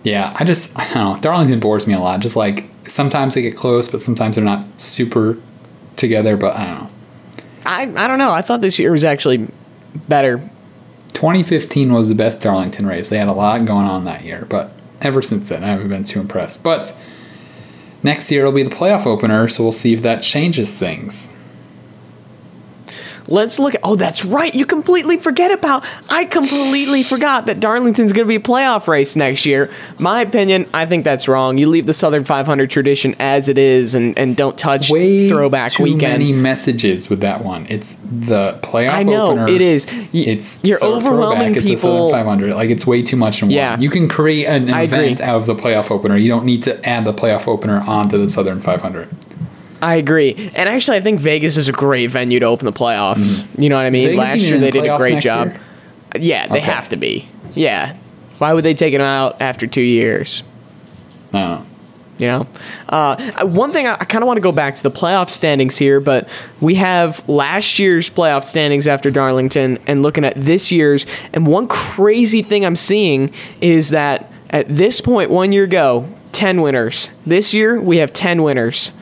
yeah. 0.04 0.36
I 0.36 0.44
just 0.44 0.78
I 0.80 0.84
don't 0.94 1.16
know. 1.16 1.22
Darlington 1.22 1.60
bores 1.60 1.88
me 1.88 1.94
a 1.94 2.00
lot. 2.00 2.20
Just 2.20 2.36
like 2.36 2.66
sometimes 2.84 3.36
they 3.36 3.42
get 3.42 3.56
close, 3.56 3.90
but 3.90 4.02
sometimes 4.02 4.36
they're 4.36 4.46
not 4.46 4.80
super 4.80 5.38
together. 5.96 6.38
But 6.38 6.56
I 6.56 6.66
don't 6.66 6.76
know. 6.84 6.90
I, 7.66 7.82
I 8.06 8.08
don't 8.08 8.20
know. 8.20 8.32
I 8.32 8.42
thought 8.42 8.62
this 8.62 8.78
year 8.78 8.92
was 8.92 9.04
actually 9.04 9.48
better. 10.08 10.38
2015 11.14 11.94
was 11.94 12.10
the 12.10 12.16
best 12.16 12.42
Darlington 12.42 12.86
race. 12.86 13.10
They 13.10 13.18
had 13.18 13.30
a 13.30 13.34
lot 13.34 13.66
going 13.66 13.88
on 13.88 14.04
that 14.06 14.24
year, 14.24 14.46
but 14.50 14.72
ever 15.02 15.22
since 15.22 15.50
then, 15.50 15.64
I 15.64 15.68
haven't 15.68 15.88
been 15.88 16.04
too 16.04 16.20
impressed. 16.20 16.64
But 16.64 16.96
next 18.04 18.30
year 18.32 18.42
it'll 18.42 18.54
be 18.54 18.64
the 18.64 18.70
playoff 18.70 19.06
opener, 19.08 19.48
so 19.48 19.64
we'll 19.64 19.72
see 19.72 19.94
if 19.94 20.02
that 20.04 20.22
changes 20.22 20.78
things. 20.78 21.35
Let's 23.28 23.60
look 23.60 23.76
at. 23.76 23.82
Oh, 23.84 23.96
that's 23.96 24.24
right. 24.26 24.54
You 24.54 24.66
completely 24.66 25.18
forget 25.18 25.52
about. 25.52 25.86
I 26.10 26.26
completely 26.26 27.04
forgot 27.04 27.46
that 27.48 27.60
Darlington's 27.60 28.14
going 28.14 28.26
to 28.26 28.28
be 28.28 28.36
a 28.36 28.40
playoff 28.40 28.88
race 28.88 29.16
next 29.16 29.46
year. 29.46 29.70
My 29.98 30.22
opinion, 30.22 30.70
I 30.74 30.86
think 30.86 31.04
that's 31.04 31.28
wrong. 31.28 31.58
You 31.58 31.68
leave 31.68 31.86
the 31.86 31.94
Southern 31.94 32.24
500 32.24 32.70
tradition 32.70 33.16
as 33.20 33.48
it 33.50 33.58
is, 33.58 33.94
and, 33.96 34.18
and 34.18 34.36
don't 34.36 34.58
touch 34.58 34.90
Way 34.92 35.28
throwback 35.30 35.72
too 35.72 35.84
weekend. 35.84 36.02
many 36.24 36.34
messages 36.34 37.10
with 37.10 37.22
that 37.22 37.44
one. 37.44 37.66
It's 37.70 37.96
the 38.04 38.60
playoff 38.62 38.92
I 38.94 39.04
know 39.04 39.32
opener. 39.32 39.48
it 39.48 39.62
is. 39.62 39.86
Y- 39.92 40.08
It's 40.14 40.60
you're 40.64 40.84
overwhelming 40.84 41.54
throwback, 41.54 41.58
It's 41.58 41.68
a 41.68 41.72
people. 41.72 42.10
Southern 42.10 42.12
500. 42.26 42.54
Like 42.54 42.70
it's 42.70 42.86
way 42.86 43.02
too 43.02 43.18
much 43.18 43.42
in 43.42 43.50
Yeah. 43.50 43.72
one. 43.72 43.82
You 43.82 43.90
can 43.90 44.08
create 44.08 44.46
an 44.46 44.70
I 44.72 44.84
agree. 44.84 44.98
event 45.00 45.22
out 45.22 45.38
of 45.38 45.46
the 45.46 45.56
playoff 45.56 45.90
opener. 45.92 46.16
You 46.18 46.30
don't 46.30 46.46
need 46.46 46.64
to 46.64 46.88
add 46.88 47.06
the 47.06 47.14
playoff 47.14 47.48
opener 47.48 47.84
onto 47.88 48.18
the 48.18 48.30
Southern 48.30 48.62
500. 48.62 49.08
I 49.86 49.96
agree. 49.96 50.34
And 50.56 50.68
actually, 50.68 50.98
I 50.98 51.02
think 51.02 51.20
Vegas 51.20 51.58
is 51.58 51.70
a 51.70 51.72
great 51.72 52.08
venue 52.10 52.40
to 52.40 52.46
open 52.48 52.66
the 52.66 52.74
playoffs. 52.74 53.46
You 53.62 53.70
know 53.70 53.76
what 53.76 53.86
I 53.86 53.92
mean? 53.92 54.18
Last 54.18 54.38
year 54.38 54.58
they 54.58 54.72
did 54.72 54.84
a 54.86 54.98
great 54.98 55.22
job. 55.22 55.54
year? 55.54 55.62
Yeah, 56.20 56.48
they 56.48 56.58
Okay. 56.58 56.66
have 56.72 56.90
to 56.90 56.96
be. 56.96 57.28
Yeah. 57.54 57.96
Why 58.40 58.54
would 58.54 58.66
they 58.66 58.74
take 58.74 58.94
it 58.96 59.02
out 59.02 59.42
after 59.42 59.68
two 59.68 59.82
years? 59.82 60.44
I 61.34 61.40
know. 61.40 61.66
You 62.18 62.28
know, 62.28 62.48
uh, 62.88 63.46
one 63.46 63.74
thing 63.74 63.88
I, 63.88 63.94
I 64.00 64.06
kind 64.06 64.24
of 64.24 64.28
want 64.28 64.38
to 64.38 64.42
go 64.42 64.54
back 64.54 64.78
to 64.78 64.84
the 64.84 64.90
playoff 64.90 65.30
standings 65.30 65.76
here, 65.78 66.00
but 66.00 66.30
we 66.62 66.76
have 66.76 67.28
last 67.28 67.78
year's 67.78 68.10
playoff 68.10 68.46
standings 68.46 68.88
after 68.88 69.12
Darlington 69.12 69.78
and 69.86 70.02
looking 70.02 70.24
at 70.24 70.34
this 70.36 70.72
year's. 70.72 71.06
And 71.34 71.46
one 71.46 71.68
crazy 71.68 72.42
thing 72.42 72.66
I'm 72.66 72.78
seeing 72.78 73.32
is 73.60 73.90
that 73.90 74.32
at 74.50 74.66
this 74.70 75.02
point, 75.02 75.30
one 75.30 75.52
year 75.52 75.66
ago, 75.66 76.08
10 76.32 76.62
winners. 76.62 77.10
This 77.26 77.54
year, 77.54 77.82
we 77.82 77.98
have 77.98 78.14
10 78.14 78.44
winners. 78.44 78.94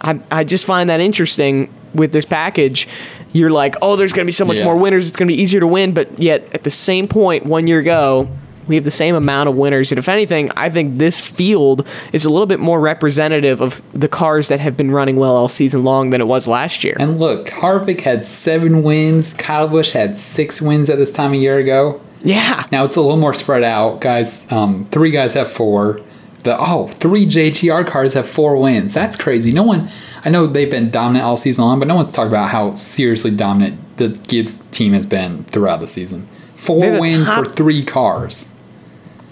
I, 0.00 0.20
I 0.30 0.44
just 0.44 0.64
find 0.64 0.90
that 0.90 1.00
interesting 1.00 1.72
with 1.94 2.12
this 2.12 2.24
package. 2.24 2.88
You're 3.32 3.50
like, 3.50 3.74
oh, 3.82 3.96
there's 3.96 4.12
going 4.12 4.24
to 4.24 4.28
be 4.28 4.32
so 4.32 4.44
much 4.44 4.58
Yeah. 4.58 4.64
more 4.64 4.76
winners. 4.76 5.06
It's 5.08 5.16
going 5.16 5.28
to 5.28 5.34
be 5.34 5.40
easier 5.42 5.60
to 5.60 5.66
win. 5.66 5.92
But 5.94 6.20
yet, 6.20 6.48
at 6.54 6.62
the 6.64 6.70
same 6.70 7.08
point, 7.08 7.44
one 7.46 7.66
year 7.66 7.78
ago, 7.80 8.28
we 8.66 8.74
have 8.74 8.84
the 8.84 8.90
same 8.90 9.14
amount 9.14 9.48
of 9.48 9.54
winners. 9.56 9.90
And 9.92 9.98
if 9.98 10.08
anything, 10.08 10.50
I 10.56 10.68
think 10.70 10.98
this 10.98 11.24
field 11.24 11.86
is 12.12 12.24
a 12.26 12.30
little 12.30 12.46
bit 12.46 12.60
more 12.60 12.80
representative 12.80 13.60
of 13.62 13.82
the 13.92 14.08
cars 14.08 14.48
that 14.48 14.60
have 14.60 14.76
been 14.76 14.90
running 14.90 15.16
well 15.16 15.34
all 15.34 15.48
season 15.48 15.84
long 15.84 16.10
than 16.10 16.20
it 16.20 16.26
was 16.26 16.46
last 16.46 16.84
year. 16.84 16.94
And 17.00 17.18
look, 17.18 17.46
Harvick 17.48 18.02
had 18.02 18.24
seven 18.24 18.82
wins. 18.82 19.32
Kyle 19.34 19.68
Busch 19.68 19.92
had 19.92 20.18
six 20.18 20.60
wins 20.60 20.90
at 20.90 20.98
this 20.98 21.12
time 21.14 21.32
a 21.32 21.36
year 21.38 21.56
ago. 21.58 22.00
yeah. 22.22 22.64
Now 22.70 22.84
it's 22.84 22.96
a 22.96 23.00
little 23.00 23.16
more 23.16 23.32
spread 23.32 23.62
out. 23.62 24.00
Guys, 24.02 24.50
um, 24.52 24.84
three 24.90 25.10
guys 25.12 25.32
have 25.34 25.50
four. 25.50 26.00
The 26.48 26.58
oh, 26.58 26.88
three 26.88 27.26
JGR 27.26 27.86
cars 27.86 28.14
have 28.14 28.26
four 28.26 28.56
wins. 28.56 28.94
That's 28.94 29.16
crazy. 29.16 29.52
No 29.52 29.64
one. 29.64 29.90
I 30.24 30.30
know 30.30 30.46
they've 30.46 30.70
been 30.70 30.90
dominant 30.90 31.26
all 31.26 31.36
season 31.36 31.62
long, 31.62 31.78
but 31.78 31.88
no 31.88 31.94
one's 31.94 32.10
talked 32.10 32.28
about 32.28 32.48
how 32.48 32.74
seriously 32.76 33.30
dominant 33.30 33.78
the 33.98 34.08
Gibbs 34.08 34.54
team 34.68 34.94
has 34.94 35.04
been 35.04 35.44
throughout 35.44 35.82
the 35.82 35.88
season. 35.88 36.26
Four 36.54 36.80
the 36.80 36.98
wins 36.98 37.26
top- 37.26 37.44
for 37.44 37.52
three 37.52 37.84
cars. 37.84 38.50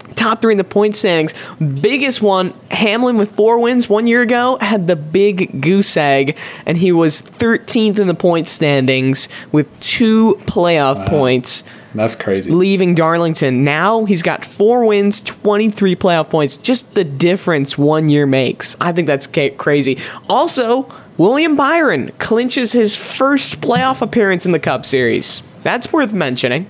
Top 0.08 0.16
top 0.16 0.42
three 0.42 0.52
in 0.52 0.58
the 0.58 0.64
point 0.64 0.94
standings. 0.94 1.32
Biggest 1.58 2.20
one, 2.20 2.52
Hamlin 2.70 3.16
with 3.16 3.34
four 3.34 3.58
wins 3.60 3.88
one 3.88 4.06
year 4.06 4.20
ago 4.20 4.58
had 4.60 4.86
the 4.86 4.96
big 4.96 5.62
goose 5.62 5.96
egg, 5.96 6.36
and 6.66 6.76
he 6.76 6.92
was 6.92 7.22
13th 7.22 7.98
in 7.98 8.08
the 8.08 8.14
point 8.14 8.46
standings 8.46 9.30
with 9.52 9.80
two 9.80 10.34
playoff 10.44 11.08
points 11.08 11.64
That's 11.96 12.14
crazy. 12.14 12.50
leaving 12.52 12.94
Darlington. 12.94 13.64
Now 13.64 14.04
he's 14.04 14.22
got 14.22 14.44
four 14.44 14.84
wins, 14.84 15.20
23 15.22 15.96
playoff 15.96 16.30
points. 16.30 16.56
Just 16.56 16.94
the 16.94 17.04
difference 17.04 17.76
one 17.76 18.08
year 18.08 18.26
makes. 18.26 18.76
I 18.80 18.92
think 18.92 19.06
that's 19.06 19.26
crazy. 19.56 19.98
Also, 20.28 20.92
William 21.16 21.56
Byron 21.56 22.12
clinches 22.18 22.72
his 22.72 22.96
first 22.96 23.60
playoff 23.60 24.02
appearance 24.02 24.44
in 24.46 24.52
the 24.52 24.58
Cup 24.60 24.84
Series. 24.84 25.42
That's 25.62 25.92
worth 25.92 26.12
mentioning. 26.12 26.68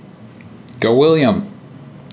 Go 0.79 0.95
William. 0.95 1.51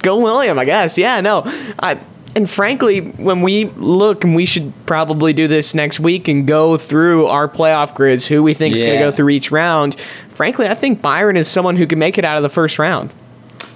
Go 0.02 0.20
William, 0.20 0.58
I 0.58 0.64
guess. 0.64 0.98
Yeah, 0.98 1.20
no. 1.20 1.42
I 1.78 1.98
and 2.36 2.48
frankly, 2.48 3.00
when 3.00 3.42
we 3.42 3.64
look, 3.66 4.24
and 4.24 4.34
we 4.34 4.46
should 4.46 4.72
probably 4.86 5.32
do 5.32 5.46
this 5.48 5.74
next 5.74 6.00
week 6.00 6.28
and 6.28 6.46
go 6.46 6.76
through 6.76 7.26
our 7.26 7.48
playoff 7.48 7.94
grids, 7.94 8.26
who 8.26 8.42
we 8.42 8.54
think 8.54 8.74
is 8.76 8.82
going 8.82 8.94
to 8.94 8.98
go 8.98 9.12
through 9.12 9.28
each 9.30 9.50
round. 9.50 9.98
Frankly, 10.30 10.66
I 10.66 10.74
think 10.74 11.00
Byron 11.00 11.36
is 11.36 11.48
someone 11.48 11.76
who 11.76 11.86
can 11.86 11.98
make 11.98 12.18
it 12.18 12.24
out 12.24 12.36
of 12.36 12.42
the 12.42 12.48
first 12.50 12.78
round. 12.78 13.12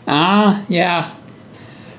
Ah, 0.07 0.65
yeah. 0.69 1.15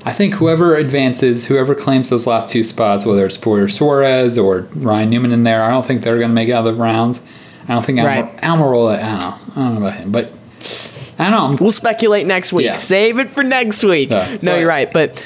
I 0.05 0.13
think 0.13 0.35
whoever 0.35 0.75
advances, 0.75 1.45
whoever 1.47 1.75
claims 1.75 2.09
those 2.09 2.25
last 2.25 2.51
two 2.51 2.63
spots, 2.63 3.05
whether 3.05 3.25
it's 3.25 3.37
Porter 3.37 3.67
Suarez 3.67 4.37
or 4.37 4.61
Ryan 4.73 5.09
Newman 5.09 5.31
in 5.31 5.43
there, 5.43 5.61
I 5.63 5.69
don't 5.71 5.85
think 5.85 6.03
they're 6.03 6.17
going 6.17 6.29
to 6.29 6.33
make 6.33 6.49
it 6.49 6.53
out 6.53 6.65
of 6.65 6.75
the 6.75 6.81
rounds. 6.81 7.21
I 7.67 7.73
don't 7.73 7.85
think 7.85 7.99
Almar- 7.99 8.05
Right. 8.05 8.37
Almirola, 8.37 8.97
I 8.97 9.07
don't 9.09 9.19
know. 9.19 9.35
I 9.55 9.55
don't 9.65 9.73
know 9.75 9.87
about 9.87 9.99
him, 9.99 10.11
but 10.11 10.33
I 11.19 11.29
don't 11.29 11.51
know. 11.51 11.57
We'll 11.61 11.71
speculate 11.71 12.25
next 12.25 12.51
week. 12.53 12.65
Yeah. 12.65 12.77
Save 12.77 13.19
it 13.19 13.29
for 13.29 13.43
next 13.43 13.83
week. 13.83 14.09
Yeah. 14.09 14.37
no, 14.41 14.55
you're 14.57 14.67
right. 14.67 14.91
But 14.91 15.23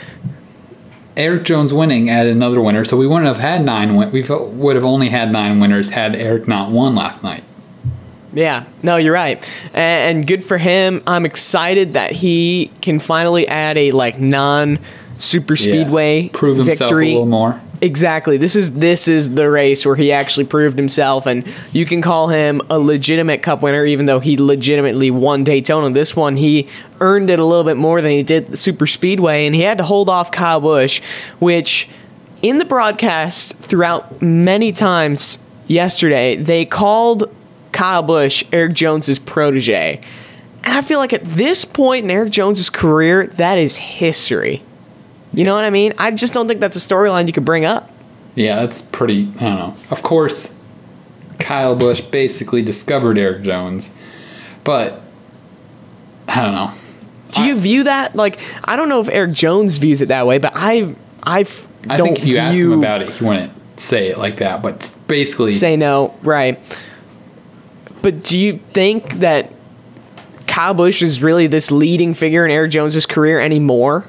Erik 1.15 1.43
Jones 1.43 1.73
winning 1.73 2.09
added 2.09 2.35
another 2.35 2.59
winner, 2.61 2.83
so 2.85 2.97
we 2.97 3.05
wouldn't 3.07 3.27
have 3.27 3.37
had 3.37 3.63
nine. 3.63 3.95
Win- 3.95 4.11
we 4.11 4.23
would 4.23 4.75
have 4.75 4.85
only 4.85 5.09
had 5.09 5.31
nine 5.31 5.59
winners 5.59 5.89
had 5.91 6.15
Erik 6.15 6.47
not 6.47 6.71
won 6.71 6.95
last 6.95 7.23
night. 7.23 7.43
yeah, 8.33 8.65
no, 8.81 8.97
you're 8.97 9.13
right. 9.13 9.37
And, 9.73 10.17
and 10.17 10.27
good 10.27 10.43
for 10.43 10.57
him. 10.57 11.03
I'm 11.05 11.25
excited 11.25 11.93
that 11.93 12.11
he 12.11 12.71
can 12.81 12.99
finally 12.99 13.47
add 13.47 13.77
a 13.77 13.91
like 13.91 14.19
non 14.19 14.79
super 15.19 15.55
speedway 15.55 16.29
prove 16.29 16.57
himself 16.57 16.89
victory. 16.89 17.09
a 17.09 17.13
little 17.13 17.25
more. 17.27 17.61
Exactly. 17.83 18.37
This 18.37 18.55
is 18.55 18.75
this 18.75 19.09
is 19.09 19.35
the 19.35 19.49
race 19.49 19.85
where 19.85 19.97
he 19.97 20.13
actually 20.13 20.45
proved 20.45 20.77
himself, 20.77 21.25
and 21.25 21.45
you 21.73 21.85
can 21.85 22.01
call 22.01 22.29
him 22.29 22.61
a 22.69 22.79
legitimate 22.79 23.43
Cup 23.43 23.61
winner, 23.61 23.83
even 23.83 24.05
though 24.05 24.21
he 24.21 24.37
legitimately 24.37 25.11
won 25.11 25.43
Daytona. 25.43 25.89
This 25.89 26.15
one, 26.15 26.37
he 26.37 26.69
earned 27.01 27.29
it 27.29 27.39
a 27.39 27.43
little 27.43 27.65
bit 27.65 27.75
more 27.75 28.01
than 28.01 28.11
he 28.11 28.23
did 28.23 28.47
the 28.47 28.55
Super 28.55 28.87
Speedway, 28.87 29.45
and 29.45 29.53
he 29.53 29.63
had 29.63 29.79
to 29.79 29.83
hold 29.83 30.07
off 30.07 30.31
Kyle 30.31 30.61
Busch, 30.61 31.01
which 31.39 31.89
in 32.41 32.57
the 32.57 32.63
broadcast 32.63 33.57
throughout 33.57 34.21
many 34.21 34.71
times 34.71 35.39
yesterday 35.67 36.37
they 36.37 36.63
called 36.63 37.35
Kyle 37.73 38.01
Busch 38.01 38.45
Erik 38.53 38.75
Jones's 38.75 39.19
protege, 39.19 39.99
and 40.63 40.73
I 40.73 40.79
feel 40.79 40.99
like 40.99 41.11
at 41.11 41.25
this 41.25 41.65
point 41.65 42.05
in 42.05 42.11
Erik 42.11 42.31
Jones's 42.31 42.69
career, 42.69 43.27
that 43.27 43.57
is 43.57 43.75
history. 43.75 44.63
You 45.33 45.43
know 45.45 45.55
what 45.55 45.65
I 45.65 45.71
mean? 45.71 45.93
I 45.97 46.11
just 46.11 46.33
don't 46.33 46.47
think 46.47 46.59
that's 46.59 46.75
a 46.75 46.79
storyline 46.79 47.25
you 47.27 47.33
could 47.33 47.45
bring 47.45 47.65
up. 47.65 47.89
Yeah, 48.35 48.57
that's 48.61 48.81
pretty. 48.81 49.31
I 49.37 49.39
don't 49.39 49.57
know. 49.57 49.75
Of 49.89 50.03
course, 50.03 50.59
Kyle 51.39 51.75
Busch 51.75 52.01
basically 52.01 52.61
discovered 52.61 53.17
Erik 53.17 53.43
Jones, 53.43 53.97
but 54.63 55.01
I 56.27 56.41
don't 56.43 56.53
know. 56.53 56.71
Do 57.31 57.43
you 57.43 57.57
view 57.57 57.85
that 57.85 58.15
like 58.15 58.39
I 58.63 58.75
don't 58.75 58.89
know 58.89 58.99
if 58.99 59.09
Erik 59.09 59.33
Jones 59.33 59.77
views 59.77 60.01
it 60.03 60.09
that 60.09 60.27
way, 60.27 60.37
but 60.37 60.53
I 60.55 60.95
don't 61.83 61.97
think 61.97 62.19
if 62.19 62.25
you 62.25 62.33
view 62.35 62.39
asked 62.39 62.59
him 62.59 62.71
about 62.73 63.01
it, 63.01 63.09
he 63.09 63.25
wouldn't 63.25 63.51
say 63.79 64.09
it 64.09 64.19
like 64.19 64.37
that. 64.37 64.61
But 64.61 64.95
basically, 65.07 65.51
say 65.53 65.75
no, 65.75 66.15
right? 66.21 66.59
But 68.03 68.23
do 68.23 68.37
you 68.37 68.59
think 68.73 69.13
that 69.15 69.51
Kyle 70.45 70.75
Busch 70.75 71.01
is 71.01 71.23
really 71.23 71.47
this 71.47 71.71
leading 71.71 72.13
figure 72.13 72.45
in 72.45 72.51
Erik 72.51 72.69
Jones's 72.71 73.07
career 73.07 73.39
anymore? 73.39 74.05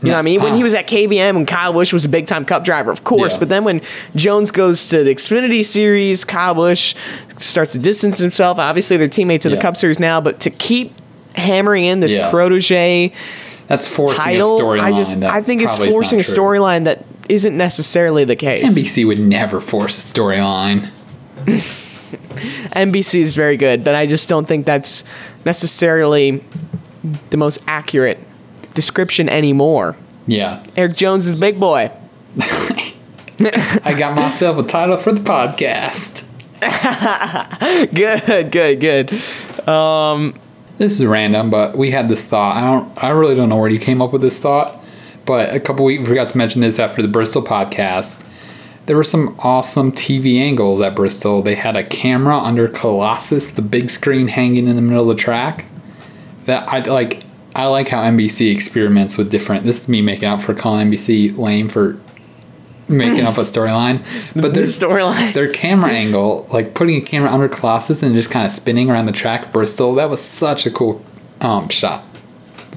You 0.00 0.08
know 0.08 0.12
what 0.14 0.18
I 0.20 0.22
mean? 0.22 0.42
When 0.42 0.54
he 0.54 0.62
was 0.62 0.74
at 0.74 0.86
KBM, 0.86 1.34
when 1.34 1.44
Kyle 1.46 1.72
Busch 1.72 1.92
was 1.92 2.04
a 2.04 2.08
big 2.08 2.26
time 2.26 2.44
cup 2.44 2.64
driver, 2.64 2.92
of 2.92 3.02
course. 3.02 3.32
Yeah. 3.32 3.38
But 3.40 3.48
then 3.48 3.64
when 3.64 3.80
Jones 4.14 4.52
goes 4.52 4.88
to 4.90 5.02
the 5.02 5.10
Xfinity 5.12 5.64
Series, 5.64 6.24
Kyle 6.24 6.54
Busch 6.54 6.94
starts 7.38 7.72
to 7.72 7.80
distance 7.80 8.18
himself. 8.18 8.58
Obviously, 8.58 8.96
they're 8.96 9.08
teammates 9.08 9.44
in 9.44 9.50
the 9.50 9.56
Yeah. 9.56 9.62
Cup 9.62 9.76
Series 9.76 9.98
now, 9.98 10.20
but 10.20 10.38
to 10.40 10.50
keep 10.50 10.92
hammering 11.34 11.84
in 11.84 11.98
this 12.00 12.12
Yeah. 12.14 12.30
protege 12.30 13.12
that's 13.66 13.86
forcing 13.88 14.36
a 14.36 14.40
storyline. 14.40 14.80
I 14.80 14.92
just 14.92 15.22
I 15.24 15.42
think 15.42 15.62
it's 15.62 15.78
forcing 15.78 16.20
a 16.20 16.22
storyline 16.22 16.84
that 16.84 17.04
isn't 17.28 17.56
necessarily 17.56 18.24
the 18.24 18.36
case. 18.36 18.64
NBC 18.64 19.04
would 19.04 19.18
never 19.18 19.60
force 19.60 19.98
a 19.98 20.14
storyline. 20.18 20.86
NBC 22.74 23.20
is 23.20 23.34
very 23.34 23.56
good, 23.56 23.84
but 23.84 23.94
I 23.94 24.06
just 24.06 24.28
don't 24.28 24.46
think 24.46 24.64
that's 24.64 25.04
necessarily 25.44 26.42
the 27.30 27.36
most 27.36 27.58
accurate 27.66 28.18
description 28.78 29.28
anymore. 29.28 29.96
Yeah, 30.28 30.62
Erik 30.76 30.94
Jones 30.94 31.26
is 31.26 31.34
a 31.34 31.36
big 31.36 31.58
boy. 31.58 31.90
I 33.84 33.94
got 33.98 34.14
myself 34.14 34.56
a 34.58 34.62
title 34.62 34.96
for 34.96 35.10
the 35.12 35.20
podcast. 35.20 36.26
Good, 37.94 38.50
good, 38.52 38.80
good. 38.80 39.68
Um, 39.68 40.34
This 40.78 40.98
is 41.00 41.06
random, 41.06 41.50
but 41.50 41.76
we 41.76 41.90
had 41.90 42.08
this 42.08 42.24
thought. 42.24 42.56
I 42.56 42.60
don't. 42.62 43.02
I 43.04 43.08
really 43.08 43.34
don't 43.34 43.48
know 43.48 43.56
where 43.56 43.70
you 43.70 43.78
came 43.80 44.00
up 44.02 44.12
with 44.12 44.22
this 44.22 44.38
thought, 44.38 44.84
but 45.24 45.52
a 45.54 45.58
couple 45.60 45.84
weeks 45.84 46.00
we 46.02 46.06
forgot 46.06 46.28
to 46.30 46.38
mention 46.38 46.60
this 46.60 46.78
after 46.78 47.02
the 47.02 47.08
Bristol 47.08 47.42
podcast. 47.42 48.24
There 48.86 48.96
were 48.96 49.04
some 49.04 49.36
awesome 49.40 49.92
TV 49.92 50.40
angles 50.40 50.80
at 50.80 50.94
Bristol. 50.96 51.42
They 51.42 51.54
had 51.56 51.76
a 51.76 51.84
camera 51.84 52.38
under 52.38 52.68
Colossus, 52.68 53.50
the 53.50 53.62
big 53.62 53.90
screen 53.90 54.28
hanging 54.28 54.66
in 54.68 54.76
the 54.76 54.82
middle 54.82 55.08
of 55.10 55.16
the 55.16 55.22
track. 55.22 55.66
That 56.46 56.68
I 56.68 56.80
like. 56.80 57.22
I 57.58 57.66
like 57.66 57.88
how 57.88 58.02
NBC 58.02 58.52
experiments 58.52 59.18
with 59.18 59.30
different. 59.30 59.64
This 59.64 59.82
is 59.82 59.88
me 59.88 60.00
making 60.00 60.28
up 60.28 60.40
for 60.40 60.54
calling 60.54 60.90
NBC 60.90 61.36
lame 61.36 61.68
for 61.68 61.98
making 62.86 63.24
up 63.24 63.36
a 63.36 63.40
storyline, 63.40 64.04
but 64.40 64.54
The 64.54 64.60
storyline. 64.60 65.32
their 65.34 65.50
camera 65.50 65.90
angle, 65.90 66.46
like 66.52 66.74
putting 66.74 66.96
a 66.96 67.00
camera 67.04 67.30
under 67.30 67.48
Colossus 67.48 68.02
and 68.02 68.14
just 68.14 68.30
kind 68.30 68.46
of 68.46 68.52
spinning 68.52 68.90
around 68.90 69.06
the 69.06 69.12
track 69.12 69.52
Bristol, 69.52 69.94
that 69.96 70.08
was 70.08 70.22
such 70.22 70.66
a 70.66 70.70
cool 70.70 71.04
um, 71.40 71.68
shot. 71.68 72.04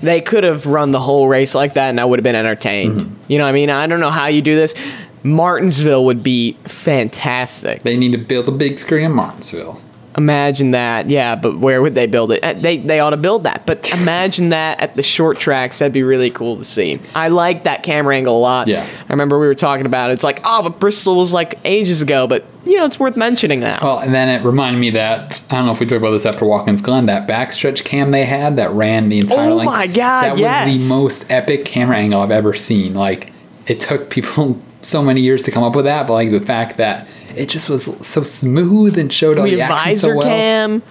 They 0.01 0.19
could 0.19 0.43
have 0.43 0.65
run 0.65 0.91
the 0.91 0.99
whole 0.99 1.27
race 1.27 1.53
like 1.53 1.75
that, 1.75 1.89
and 1.89 1.99
I 1.99 2.05
would 2.05 2.17
have 2.17 2.23
been 2.23 2.35
entertained. 2.35 3.01
Mm-hmm. 3.01 3.31
You 3.31 3.37
know 3.37 3.43
what 3.43 3.49
I 3.49 3.53
mean? 3.53 3.69
I 3.69 3.85
don't 3.85 3.99
know 3.99 4.09
how 4.09 4.27
you 4.27 4.41
do 4.41 4.55
this. 4.55 4.73
Martinsville 5.21 6.05
would 6.05 6.23
be 6.23 6.53
fantastic. 6.63 7.83
They 7.83 7.97
need 7.97 8.13
to 8.13 8.17
build 8.17 8.47
a 8.49 8.51
big 8.51 8.79
screen 8.79 9.05
in 9.05 9.11
Martinsville. 9.11 9.79
Imagine 10.17 10.71
that, 10.71 11.09
yeah. 11.09 11.35
But 11.35 11.57
where 11.59 11.81
would 11.81 11.95
they 11.95 12.05
build 12.05 12.31
it? 12.31 12.43
Uh, 12.43 12.53
They 12.53 12.77
they 12.77 12.99
ought 12.99 13.11
to 13.11 13.17
build 13.17 13.45
that. 13.45 13.65
But 13.65 13.91
imagine 14.01 14.49
that 14.49 14.81
at 14.81 14.95
the 14.95 15.03
short 15.03 15.39
tracks. 15.39 15.79
That'd 15.79 15.93
be 15.93 16.03
really 16.03 16.29
cool 16.29 16.57
to 16.57 16.65
see. 16.65 16.99
I 17.15 17.29
like 17.29 17.63
that 17.63 17.83
camera 17.83 18.15
angle 18.15 18.37
a 18.37 18.39
lot. 18.41 18.67
Yeah. 18.67 18.85
I 19.07 19.11
remember 19.13 19.39
we 19.39 19.47
were 19.47 19.55
talking 19.55 19.85
about 19.85 20.09
it. 20.09 20.13
It's 20.13 20.23
like, 20.23 20.41
oh, 20.43 20.63
but 20.63 20.79
Bristol 20.79 21.15
was 21.15 21.31
like 21.31 21.59
ages 21.63 22.01
ago. 22.01 22.27
But 22.27 22.43
you 22.65 22.75
know, 22.77 22.85
it's 22.85 22.99
worth 22.99 23.15
mentioning 23.15 23.61
now. 23.61 23.79
Well, 23.81 23.99
and 23.99 24.13
then 24.13 24.27
it 24.29 24.43
reminded 24.45 24.79
me 24.79 24.89
that 24.91 25.41
I 25.49 25.55
don't 25.55 25.65
know 25.65 25.71
if 25.71 25.79
we 25.79 25.85
talked 25.85 25.97
about 25.97 26.11
this 26.11 26.25
after 26.25 26.45
Watkins 26.45 26.81
Glen, 26.81 27.05
that 27.05 27.27
backstretch 27.27 27.85
cam 27.85 28.11
they 28.11 28.25
had 28.25 28.57
that 28.57 28.71
ran 28.71 29.09
the 29.09 29.19
entire 29.19 29.51
length. 29.51 29.53
Oh 29.53 29.57
length. 29.57 29.71
my 29.71 29.87
God, 29.87 30.23
That 30.23 30.37
yes. 30.37 30.67
was 30.67 30.89
the 30.89 30.93
most 30.95 31.31
epic 31.31 31.65
camera 31.65 31.97
angle 31.97 32.21
I've 32.21 32.31
ever 32.31 32.53
seen. 32.53 32.93
Like 32.93 33.31
it 33.65 33.79
took 33.79 34.09
people 34.09 34.61
so 34.81 35.01
many 35.03 35.21
years 35.21 35.43
to 35.43 35.51
come 35.51 35.63
up 35.63 35.75
with 35.75 35.85
that, 35.85 36.05
but 36.07 36.13
like 36.13 36.31
the 36.31 36.39
fact 36.41 36.77
that 36.77 37.07
it 37.35 37.49
just 37.49 37.69
was 37.69 37.85
so 38.05 38.23
smooth 38.23 38.97
and 38.97 39.11
showed 39.11 39.37
all 39.37 39.43
we 39.43 39.55
the 39.55 39.61
action 39.61 39.95
so 39.95 40.07
visor 40.07 40.15
well. 40.17 40.27
cam. 40.27 40.83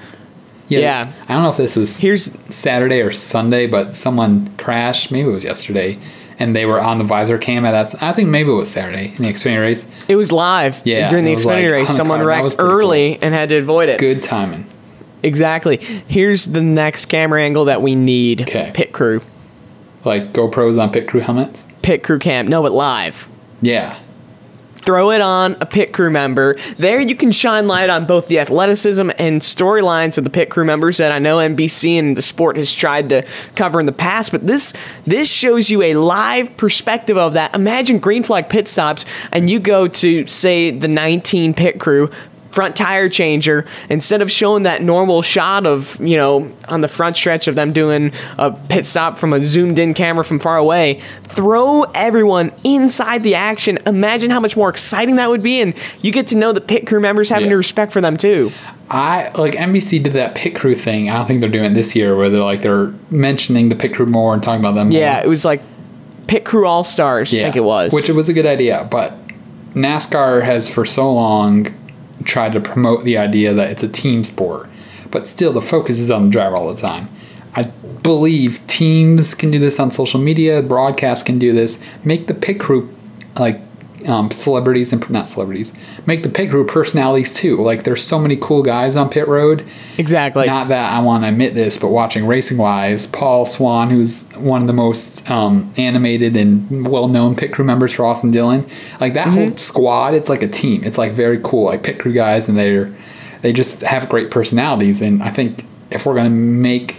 yeah. 0.68 1.12
I 1.28 1.32
don't 1.34 1.42
know 1.42 1.50
if 1.50 1.56
this 1.56 1.76
was 1.76 1.98
Here's 1.98 2.36
Saturday 2.48 3.00
or 3.02 3.10
Sunday, 3.10 3.66
but 3.66 3.94
someone 3.94 4.54
crashed. 4.56 5.10
Maybe 5.12 5.28
it 5.28 5.32
was 5.32 5.44
yesterday, 5.44 5.98
and 6.38 6.54
they 6.54 6.66
were 6.66 6.80
on 6.80 6.98
the 6.98 7.04
visor 7.04 7.38
cam. 7.38 7.64
And 7.64 7.74
that's 7.74 7.94
I 8.02 8.12
think 8.12 8.28
maybe 8.28 8.50
it 8.50 8.54
was 8.54 8.70
Saturday 8.70 9.12
in 9.16 9.22
the 9.22 9.28
Xfinity 9.32 9.60
race. 9.60 9.90
it 10.08 10.16
was 10.16 10.30
live. 10.32 10.80
Yeah, 10.84 11.08
During 11.08 11.24
the 11.24 11.32
it 11.32 11.38
Xfinity 11.38 11.44
like 11.64 11.70
race, 11.72 11.96
someone 11.96 12.18
card. 12.20 12.28
That 12.30 12.42
was 12.44 12.52
wrecked 12.54 12.62
early 12.62 13.18
and 13.22 13.34
had 13.34 13.48
to 13.50 13.56
avoid 13.56 13.88
it. 13.88 13.98
Good 13.98 14.22
timing. 14.22 14.66
Exactly. 15.22 15.76
Here's 16.06 16.46
the 16.46 16.62
next 16.62 17.06
camera 17.06 17.42
angle 17.42 17.66
that 17.66 17.82
we 17.82 17.94
need. 17.94 18.46
'Kay. 18.46 18.70
Pit 18.72 18.92
crew. 18.92 19.20
Like 20.04 20.32
GoPros 20.32 20.80
on 20.80 20.90
pit 20.92 21.06
crew 21.08 21.20
helmets. 21.20 21.66
Pit 21.82 22.02
crew 22.02 22.18
cam. 22.18 22.46
No, 22.48 22.62
but 22.62 22.72
live. 22.72 23.28
Yeah, 23.60 23.98
throw 24.84 25.10
it 25.10 25.20
on 25.20 25.56
a 25.60 25.66
pit 25.66 25.92
crew 25.92 26.10
member. 26.10 26.56
There 26.78 27.00
you 27.00 27.14
can 27.14 27.32
shine 27.32 27.66
light 27.66 27.90
on 27.90 28.06
both 28.06 28.28
the 28.28 28.38
athleticism 28.38 29.10
and 29.18 29.40
storylines 29.40 30.18
of 30.18 30.24
the 30.24 30.30
pit 30.30 30.50
crew 30.50 30.64
members 30.64 30.96
that 30.98 31.12
I 31.12 31.18
know 31.18 31.36
NBC 31.36 31.98
and 31.98 32.16
the 32.16 32.22
sport 32.22 32.56
has 32.56 32.74
tried 32.74 33.08
to 33.10 33.26
cover 33.54 33.80
in 33.80 33.86
the 33.86 33.92
past, 33.92 34.32
but 34.32 34.46
this 34.46 34.72
this 35.06 35.30
shows 35.30 35.70
you 35.70 35.82
a 35.82 35.94
live 35.94 36.56
perspective 36.56 37.16
of 37.16 37.34
that. 37.34 37.54
Imagine 37.54 37.98
green 37.98 38.22
flag 38.22 38.48
pit 38.48 38.68
stops 38.68 39.04
and 39.32 39.48
you 39.50 39.60
go 39.60 39.88
to 39.88 40.26
say 40.26 40.70
the 40.70 40.88
19 40.88 41.54
pit 41.54 41.80
crew 41.80 42.10
front 42.50 42.74
tire 42.76 43.08
changer 43.08 43.64
instead 43.88 44.20
of 44.22 44.30
showing 44.30 44.64
that 44.64 44.82
normal 44.82 45.22
shot 45.22 45.66
of 45.66 45.98
you 46.00 46.16
know 46.16 46.50
on 46.68 46.80
the 46.80 46.88
front 46.88 47.16
stretch 47.16 47.46
of 47.46 47.54
them 47.54 47.72
doing 47.72 48.12
a 48.38 48.50
pit 48.68 48.84
stop 48.84 49.18
from 49.18 49.32
a 49.32 49.40
zoomed 49.40 49.78
in 49.78 49.94
camera 49.94 50.24
from 50.24 50.38
far 50.40 50.56
away 50.56 51.00
throw 51.24 51.82
everyone 51.94 52.52
inside 52.64 53.22
the 53.22 53.34
action 53.36 53.78
imagine 53.86 54.30
how 54.30 54.40
much 54.40 54.56
more 54.56 54.68
exciting 54.68 55.16
that 55.16 55.30
would 55.30 55.42
be 55.42 55.60
and 55.60 55.74
you 56.02 56.10
get 56.10 56.26
to 56.26 56.36
know 56.36 56.52
the 56.52 56.60
pit 56.60 56.86
crew 56.86 56.98
members 57.00 57.28
having 57.28 57.48
Yeah. 57.50 57.54
respect 57.54 57.92
for 57.92 58.00
them 58.00 58.16
too 58.16 58.50
I 58.92 59.30
like 59.38 59.52
NBC 59.54 60.02
did 60.02 60.14
that 60.14 60.34
pit 60.34 60.56
crew 60.56 60.74
thing. 60.74 61.08
I 61.10 61.16
don't 61.16 61.26
think 61.26 61.38
they're 61.40 61.48
doing 61.48 61.66
it 61.70 61.74
this 61.74 61.94
year, 61.94 62.16
where 62.16 62.28
they're 62.28 62.42
like 62.42 62.62
they're 62.62 62.92
mentioning 63.08 63.68
the 63.68 63.76
pit 63.76 63.94
crew 63.94 64.06
more 64.06 64.34
and 64.34 64.42
talking 64.42 64.58
about 64.58 64.74
them. 64.74 64.90
yeah 64.90 65.14
more. 65.18 65.24
it 65.26 65.28
was 65.28 65.44
like 65.44 65.62
pit 66.26 66.44
crew 66.44 66.66
all 66.66 66.82
stars 66.82 67.32
i 67.32 67.38
think 67.38 67.54
it 67.54 67.62
was 67.62 67.92
Which 67.92 68.08
it 68.08 68.14
was 68.16 68.28
a 68.28 68.32
good 68.32 68.46
idea, 68.46 68.88
but 68.90 69.16
NASCAR 69.74 70.44
has 70.44 70.68
for 70.68 70.84
so 70.84 71.12
long 71.12 71.68
tried 72.24 72.52
to 72.52 72.60
promote 72.60 73.04
the 73.04 73.16
idea 73.16 73.52
that 73.52 73.70
it's 73.70 73.82
a 73.82 73.88
team 73.88 74.24
sport, 74.24 74.68
but 75.10 75.26
still 75.26 75.52
the 75.52 75.62
focus 75.62 75.98
is 75.98 76.10
on 76.10 76.24
the 76.24 76.30
driver 76.30 76.56
all 76.56 76.68
the 76.68 76.80
time. 76.80 77.08
I 77.54 77.64
believe 78.02 78.64
teams 78.66 79.34
can 79.34 79.50
do 79.50 79.58
this 79.58 79.80
on 79.80 79.90
social 79.90 80.20
media, 80.20 80.62
broadcasts 80.62 81.24
can 81.24 81.38
do 81.38 81.52
this. 81.52 81.82
Make 82.04 82.26
the 82.26 82.34
pit 82.34 82.60
crew 82.60 82.94
like 83.36 83.60
um, 84.06 84.30
celebrities 84.30 84.92
and 84.92 85.08
not 85.10 85.28
celebrities. 85.28 85.72
Make 86.06 86.22
the 86.22 86.28
pit 86.28 86.50
crew 86.50 86.66
personalities 86.66 87.32
too. 87.34 87.56
Like 87.56 87.84
there's 87.84 88.02
so 88.02 88.18
many 88.18 88.36
cool 88.36 88.62
guys 88.62 88.96
on 88.96 89.10
pit 89.10 89.28
road. 89.28 89.70
exactly 89.98 90.46
Not 90.46 90.68
that 90.68 90.92
I 90.92 91.00
want 91.00 91.24
to 91.24 91.28
admit 91.28 91.54
this, 91.54 91.78
but 91.78 91.88
watching 91.88 92.26
Racing 92.26 92.58
Wives, 92.58 93.06
Paul 93.06 93.46
Swan, 93.46 93.90
who's 93.90 94.24
one 94.36 94.60
of 94.60 94.66
the 94.66 94.72
most 94.72 95.30
um, 95.30 95.72
animated 95.76 96.36
and 96.36 96.86
well-known 96.88 97.36
pit 97.36 97.52
crew 97.52 97.64
members 97.64 97.92
for 97.92 98.04
Austin 98.04 98.30
Dillon, 98.30 98.66
like 99.00 99.14
that 99.14 99.28
whole 99.28 99.56
squad, 99.56 100.14
it's 100.14 100.28
like 100.28 100.42
a 100.42 100.48
team. 100.48 100.82
It's 100.84 100.98
like 100.98 101.12
very 101.12 101.38
cool, 101.42 101.64
like 101.64 101.82
pit 101.82 101.98
crew 101.98 102.12
guys, 102.12 102.48
and 102.48 102.56
they're 102.56 102.90
they 103.42 103.52
just 103.52 103.80
have 103.82 104.08
great 104.08 104.30
personalities. 104.30 105.00
And 105.00 105.22
I 105.22 105.30
think 105.30 105.64
if 105.90 106.06
we're 106.06 106.14
gonna 106.14 106.30
make 106.30 106.96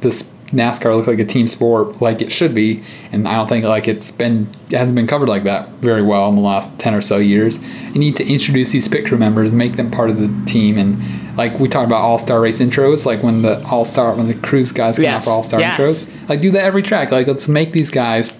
this 0.00 0.30
NASCAR 0.50 0.96
look 0.96 1.06
like 1.06 1.18
a 1.20 1.24
team 1.24 1.46
sport, 1.46 2.00
like 2.00 2.22
it 2.22 2.32
should 2.32 2.54
be, 2.54 2.82
and 3.12 3.28
I 3.28 3.36
don't 3.36 3.48
think 3.48 3.64
like 3.66 3.86
it's 3.86 4.10
been 4.10 4.48
it 4.70 4.78
hasn't 4.78 4.96
been 4.96 5.06
covered 5.06 5.28
like 5.28 5.42
that 5.44 5.68
very 5.80 6.02
well 6.02 6.28
in 6.30 6.36
the 6.36 6.40
last 6.40 6.78
ten 6.78 6.94
or 6.94 7.02
so 7.02 7.18
years. 7.18 7.62
You 7.88 7.98
need 8.00 8.16
to 8.16 8.26
introduce 8.26 8.72
these 8.72 8.88
pit 8.88 9.06
crew 9.06 9.18
members, 9.18 9.52
make 9.52 9.76
them 9.76 9.90
part 9.90 10.08
of 10.10 10.18
the 10.18 10.28
team, 10.50 10.78
and 10.78 11.36
like 11.36 11.58
we 11.60 11.68
talked 11.68 11.86
about 11.86 12.00
all 12.02 12.16
star 12.18 12.40
race 12.40 12.60
intros, 12.60 13.04
like 13.04 13.22
when 13.22 13.42
the 13.42 13.62
all 13.66 13.84
star 13.84 14.14
when 14.14 14.26
the 14.26 14.34
cruise 14.34 14.72
guys 14.72 14.96
come 14.96 15.04
Yes, 15.04 15.26
out 15.26 15.30
for 15.30 15.34
all 15.36 15.42
star 15.42 15.60
yes. 15.60 15.78
intros, 15.78 16.28
like 16.28 16.40
do 16.40 16.50
that 16.52 16.64
every 16.64 16.82
track. 16.82 17.10
Like 17.10 17.26
let's 17.26 17.46
make 17.46 17.72
these 17.72 17.90
guys 17.90 18.34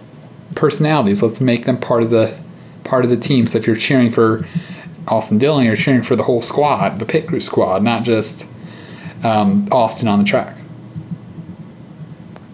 personalities. 0.55 1.23
Let's 1.23 1.41
make 1.41 1.67
them 1.67 1.79
part 1.79 2.03
of 2.03 2.11
the 2.11 2.38
part 2.85 3.05
of 3.05 3.11
the 3.11 3.17
team. 3.19 3.47
So 3.47 3.59
if 3.59 3.67
you're 3.67 3.77
cheering 3.77 4.11
for 4.11 4.41
Austin 5.07 5.38
Dillon, 5.38 5.67
you're 5.67 5.77
cheering 5.77 6.03
for 6.03 6.17
the 6.17 6.23
whole 6.25 6.43
squad, 6.43 6.99
the 6.99 7.07
pit 7.07 7.29
crew 7.29 7.41
squad, 7.41 7.83
not 7.83 8.03
just 8.03 8.50
um, 9.23 9.69
Austin 9.71 10.09
on 10.09 10.19
the 10.19 10.25
track. 10.25 10.58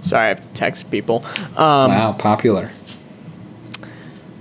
Sorry 0.04 0.26
i 0.26 0.28
have 0.28 0.40
to 0.40 0.48
text 0.48 0.90
people 0.90 1.22
um, 1.56 1.90
wow, 1.90 2.12
popular. 2.12 2.70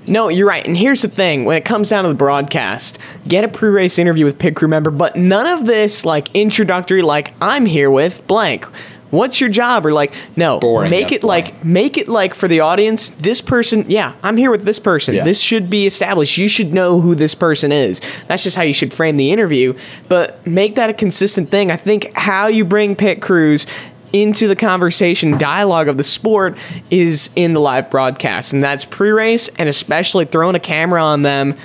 No, 0.06 0.28
you're 0.28 0.48
right. 0.48 0.66
And 0.66 0.76
here's 0.76 1.02
the 1.02 1.08
thing: 1.08 1.46
when 1.46 1.58
it 1.58 1.66
comes 1.66 1.90
down 1.90 2.04
to 2.04 2.10
the 2.10 2.16
broadcast, 2.16 2.98
get 3.28 3.44
a 3.44 3.48
pre-race 3.48 3.98
interview 3.98 4.26
with 4.26 4.38
pit 4.38 4.56
crew 4.56 4.68
member, 4.68 4.92
but 4.92 5.16
none 5.16 5.48
of 5.48 5.66
this 5.66 6.06
like 6.06 6.34
introductory, 6.36 7.02
like 7.02 7.34
I'm 7.42 7.66
here 7.66 7.90
with 7.90 8.26
blank. 8.28 8.66
What's 9.12 9.40
your 9.40 9.52
job? 9.52 9.86
Or 9.86 9.94
like, 9.94 10.12
no, 10.36 10.58
Boring, 10.58 10.90
make 10.90 11.12
it 11.12 11.24
like 11.24 11.64
make 11.64 12.00
it 12.00 12.08
like 12.08 12.34
for 12.34 12.48
the 12.48 12.62
audience. 12.62 13.10
This 13.10 13.42
person, 13.42 13.86
yeah, 13.88 14.16
I'm 14.24 14.38
here 14.38 14.50
with 14.50 14.64
this 14.64 14.80
person. 14.80 15.14
Yeah. 15.14 15.24
This 15.24 15.40
should 15.40 15.70
be 15.70 15.86
established. 15.86 16.40
You 16.40 16.48
should 16.48 16.74
know 16.74 17.00
who 17.00 17.14
this 17.14 17.36
person 17.36 17.72
is. 17.72 18.02
That's 18.28 18.44
just 18.44 18.58
how 18.58 18.64
you 18.64 18.74
should 18.74 18.92
frame 18.92 19.18
the 19.18 19.32
interview. 19.32 19.78
But 20.10 20.46
make 20.48 20.76
that 20.76 20.90
a 20.90 20.94
consistent 20.94 21.52
thing. 21.52 21.70
I 21.70 21.78
think 21.78 22.12
how 22.16 22.48
you 22.48 22.66
bring 22.66 22.96
pit 22.96 23.22
crews 23.22 23.68
into 24.14 24.48
the 24.48 24.56
conversation 24.56 25.38
dialogue 25.38 25.88
of 25.88 25.98
the 25.98 26.04
sport 26.04 26.58
is 26.90 27.32
in 27.36 27.54
the 27.54 27.60
live 27.60 27.90
broadcast. 27.90 28.54
And 28.54 28.64
that's 28.64 28.86
pre-race 28.86 29.50
and 29.58 29.68
especially 29.68 30.26
throwing 30.26 30.56
a 30.56 30.60
camera 30.60 31.04
on 31.04 31.24
them 31.24 31.58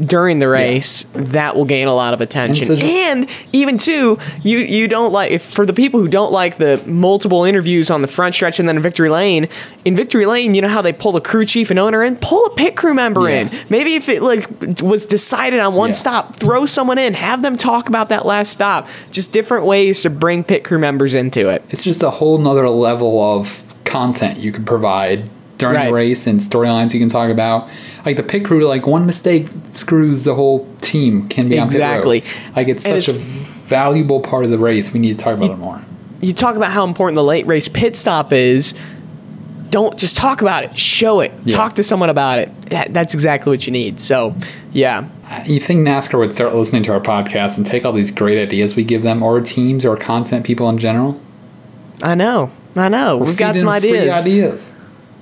during 0.00 0.38
the 0.38 0.48
race 0.48 1.04
that 1.14 1.54
will 1.56 1.64
gain 1.64 1.86
a 1.88 1.94
lot 1.94 2.14
of 2.14 2.20
attention. 2.20 2.64
so 2.66 2.74
just- 2.74 2.92
and 2.92 3.28
even 3.52 3.76
too 3.78 4.18
you 4.42 4.58
you 4.58 4.88
don't 4.88 5.12
like 5.12 5.30
if 5.30 5.42
for 5.42 5.66
the 5.66 5.72
people 5.72 6.00
who 6.00 6.08
don't 6.08 6.32
like 6.32 6.56
the 6.56 6.82
multiple 6.86 7.44
interviews 7.44 7.90
on 7.90 8.00
the 8.02 8.08
front 8.08 8.34
stretch 8.34 8.58
and 8.58 8.68
then 8.68 8.76
in 8.76 8.82
victory 8.82 9.10
lane 9.10 9.48
in 9.84 9.94
victory 9.94 10.24
lane 10.26 10.54
you 10.54 10.62
know 10.62 10.68
how 10.68 10.80
they 10.82 10.92
pull 10.92 11.12
the 11.12 11.20
crew 11.20 11.44
chief 11.44 11.70
and 11.70 11.78
owner 11.78 12.02
in? 12.02 12.16
Pull 12.16 12.46
a 12.46 12.50
pit 12.54 12.76
crew 12.76 12.94
member 12.94 13.28
Yeah. 13.28 13.40
in. 13.42 13.50
Maybe 13.68 13.94
if 13.94 14.08
it 14.08 14.22
like 14.22 14.46
was 14.82 15.06
decided 15.06 15.60
on 15.60 15.74
one 15.74 15.90
Yeah. 15.90 15.94
stop 15.94 16.36
throw 16.36 16.64
someone 16.66 16.98
in 16.98 17.14
have 17.14 17.42
them 17.42 17.56
talk 17.56 17.88
about 17.88 18.08
that 18.08 18.24
last 18.26 18.50
stop. 18.52 18.88
Just 19.10 19.32
different 19.32 19.66
ways 19.66 20.02
to 20.02 20.10
bring 20.10 20.44
pit 20.44 20.64
crew 20.64 20.78
members 20.78 21.14
into 21.14 21.48
it. 21.48 21.62
It's 21.70 21.84
just 21.84 22.02
a 22.02 22.10
whole 22.10 22.38
nother 22.38 22.68
level 22.70 23.20
of 23.22 23.74
content 23.84 24.38
you 24.38 24.52
can 24.52 24.64
provide 24.64 25.28
during 25.60 25.76
Right. 25.76 25.86
the 25.86 25.92
race 25.94 26.26
and 26.26 26.40
storylines 26.40 26.92
you 26.92 27.00
can 27.00 27.08
talk 27.08 27.30
about. 27.30 27.68
Like 28.04 28.16
the 28.16 28.22
pit 28.22 28.44
crew, 28.44 28.66
like 28.66 28.86
one 28.86 29.06
mistake 29.06 29.48
screws 29.72 30.24
the 30.24 30.34
whole 30.34 30.66
team 30.80 31.28
can 31.28 31.48
be 31.48 31.58
on 31.58 31.66
Exactly. 31.66 32.24
Like 32.56 32.68
it's 32.68 32.84
And 32.86 33.02
such 33.02 33.14
it's- 33.14 33.36
a 33.36 33.40
valuable 33.68 34.20
part 34.20 34.44
of 34.44 34.50
the 34.50 34.58
race. 34.58 34.92
We 34.92 34.98
need 34.98 35.16
to 35.18 35.22
talk 35.24 35.36
about 35.36 35.50
it 35.50 35.58
more. 35.58 35.80
you 36.20 36.32
talk 36.32 36.56
about 36.56 36.72
how 36.72 36.84
important 36.84 37.14
the 37.14 37.24
late 37.24 37.46
race 37.46 37.68
pit 37.68 37.94
stop 37.96 38.32
is. 38.32 38.74
Don't 39.70 39.96
just 39.96 40.16
talk 40.16 40.42
about 40.42 40.64
it. 40.64 40.76
Show 40.76 41.20
it. 41.20 41.32
Yeah. 41.44 41.56
Talk 41.56 41.76
to 41.76 41.84
someone 41.84 42.10
about 42.10 42.40
it. 42.40 42.60
That, 42.70 42.92
that's 42.92 43.14
exactly 43.14 43.50
what 43.52 43.64
you 43.66 43.72
need. 43.72 44.00
So, 44.00 44.34
yeah. 44.72 45.04
You 45.46 45.60
think 45.60 45.86
NASCAR 45.86 46.18
would 46.18 46.34
start 46.34 46.54
listening 46.56 46.82
to 46.84 46.92
our 46.92 47.00
podcast 47.00 47.56
and 47.56 47.64
take 47.64 47.84
all 47.84 47.92
these 47.92 48.10
great 48.10 48.36
ideas 48.42 48.74
we 48.74 48.82
give 48.82 49.04
them, 49.04 49.22
or 49.22 49.40
teams, 49.40 49.86
or 49.86 49.96
content 49.96 50.44
people 50.44 50.68
in 50.68 50.78
general? 50.78 51.20
I 52.02 52.16
know. 52.16 52.50
I 52.74 52.88
know. 52.88 53.18
We've 53.18 53.36
got 53.36 53.56
some 53.56 53.68
ideas. 53.68 54.12
ideas. 54.12 54.72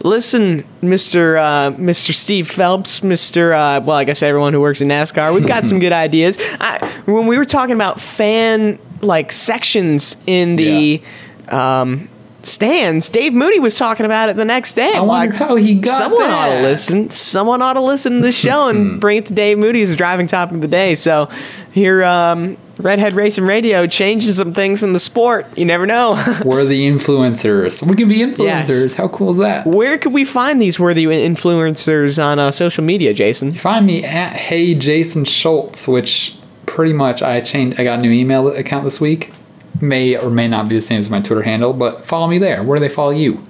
Listen, 0.05 0.63
Mr. 0.81 1.39
Uh, 1.39 1.77
Mr. 1.77 2.15
Steve 2.15 2.49
Phelps, 2.49 3.01
Mr. 3.01 3.53
Uh, 3.53 3.81
well, 3.85 3.97
I 3.97 4.05
guess 4.05 4.23
everyone 4.23 4.53
who 4.53 4.61
works 4.61 4.81
in 4.81 4.89
NASCAR, 4.89 5.35
we've 5.35 5.47
got 5.47 5.65
some 5.65 5.79
good 5.81 5.93
ideas. 5.93 6.39
I, 6.61 6.87
when 7.07 7.27
we 7.27 7.37
were 7.37 7.45
talking 7.45 7.75
about 7.75 8.01
fan 8.01 8.79
like 9.01 9.33
sections 9.33 10.17
in 10.27 10.57
the 10.57 11.03
um, 11.49 12.09
stands, 12.39 13.11
Dave 13.11 13.35
Moody 13.35 13.59
was 13.59 13.77
talking 13.77 14.07
about 14.07 14.29
it 14.29 14.37
the 14.37 14.45
next 14.45 14.75
day. 14.75 14.93
I 14.95 15.01
like, 15.01 15.33
how 15.33 15.57
he 15.57 15.75
got 15.77 15.99
someone 15.99 16.31
ought 16.31 16.49
to 16.49 16.63
listen. 16.63 17.11
Someone 17.11 17.61
ought 17.61 17.75
to 17.75 17.83
listen 17.83 18.17
to 18.17 18.21
the 18.21 18.33
show 18.33 18.69
and 18.69 19.01
bring 19.01 19.19
it 19.19 19.27
to 19.27 19.35
Dave 19.35 19.59
Moody 19.59 19.83
as 19.83 19.91
a 19.91 19.97
driving 19.97 20.29
topic 20.29 20.57
of 20.57 20.61
the 20.61 20.69
day. 20.69 20.95
So 20.95 21.29
here, 21.73 22.05
um, 22.05 22.57
Redhead 22.79 23.13
Racing 23.15 23.45
Radio 23.45 23.87
changes 23.87 24.37
some 24.37 24.53
things 24.53 24.83
in 24.83 24.93
the 24.93 25.01
sport. 25.01 25.47
You 25.59 25.65
never 25.65 25.85
know. 25.85 26.23
We're 26.45 26.65
the 26.65 26.89
influencers. 26.89 27.85
We 27.85 27.97
can 27.97 28.09
be 28.09 28.19
influencers. 28.19 28.69
Yes. 28.69 28.95
How 28.95 29.09
cool 29.09 29.31
is 29.31 29.39
that? 29.39 29.67
Where 29.67 29.99
could 29.99 30.13
we 30.13 30.25
find 30.25 30.61
these 30.61 30.79
worthy 30.79 31.07
influencers 31.07 32.23
on 32.23 32.39
uh, 32.39 32.51
social 32.53 32.85
media, 32.85 33.13
Jason? 33.13 33.55
Find 33.55 33.85
me 33.85 34.05
at 34.05 34.35
Hey 34.35 34.75
Jason 34.75 35.25
Schultz, 35.25 35.89
which 35.89 36.37
pretty 36.67 36.93
much 36.93 37.23
I 37.23 37.41
changed. 37.41 37.81
I 37.81 37.85
got 37.85 37.99
a 37.99 38.03
new 38.03 38.13
email 38.13 38.47
account 38.49 38.85
this 38.85 39.01
week. 39.01 39.33
May 39.81 40.17
or 40.17 40.31
may 40.31 40.49
not 40.49 40.69
be 40.69 40.75
the 40.77 40.81
same 40.81 40.99
as 40.99 41.11
my 41.11 41.21
Twitter 41.21 41.43
handle, 41.43 41.73
but 41.73 42.05
follow 42.05 42.29
me 42.29 42.39
there. 42.39 42.63
Where 42.63 42.77
do 42.77 42.81
they 42.81 42.89
follow 42.89 43.11
you? 43.11 43.45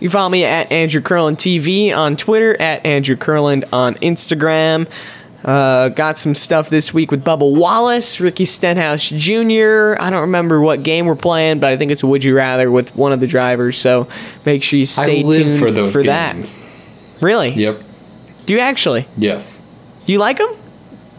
You 0.00 0.08
follow 0.10 0.28
me 0.28 0.44
at 0.44 0.70
Andrew 0.72 1.00
Curland 1.00 1.36
TV 1.36 1.96
on 1.96 2.16
Twitter, 2.16 2.60
at 2.60 2.84
Andrew 2.86 3.16
Curland 3.16 3.64
on 3.72 3.94
Instagram. 3.96 4.88
Uh, 5.44 5.90
got 5.90 6.18
some 6.18 6.34
stuff 6.34 6.70
this 6.70 6.94
week 6.94 7.10
with 7.10 7.22
Bubba 7.22 7.50
Wallace, 7.50 8.18
Ricky 8.18 8.46
Stenhouse 8.46 9.08
Jr. 9.08 9.94
I 10.00 10.08
don't 10.10 10.22
remember 10.22 10.60
what 10.60 10.82
game 10.82 11.06
we're 11.06 11.16
playing, 11.16 11.60
but 11.60 11.70
I 11.70 11.76
think 11.76 11.90
it's 11.90 12.02
a 12.02 12.06
Would 12.06 12.24
You 12.24 12.34
Rather 12.34 12.70
with 12.70 12.96
one 12.96 13.12
of 13.12 13.20
the 13.20 13.26
drivers. 13.26 13.78
So 13.78 14.08
make 14.46 14.62
sure 14.62 14.78
you 14.78 14.86
stay 14.86 15.22
tuned 15.22 15.58
for 15.58 15.70
those 15.70 15.94
that. 15.94 16.34
games. 16.34 16.70
Really? 17.20 17.50
Yep. 17.50 17.82
Do 18.46 18.54
you 18.54 18.60
actually? 18.60 19.06
Yes. 19.16 19.64
You 20.06 20.18
like 20.18 20.38
them? 20.38 20.52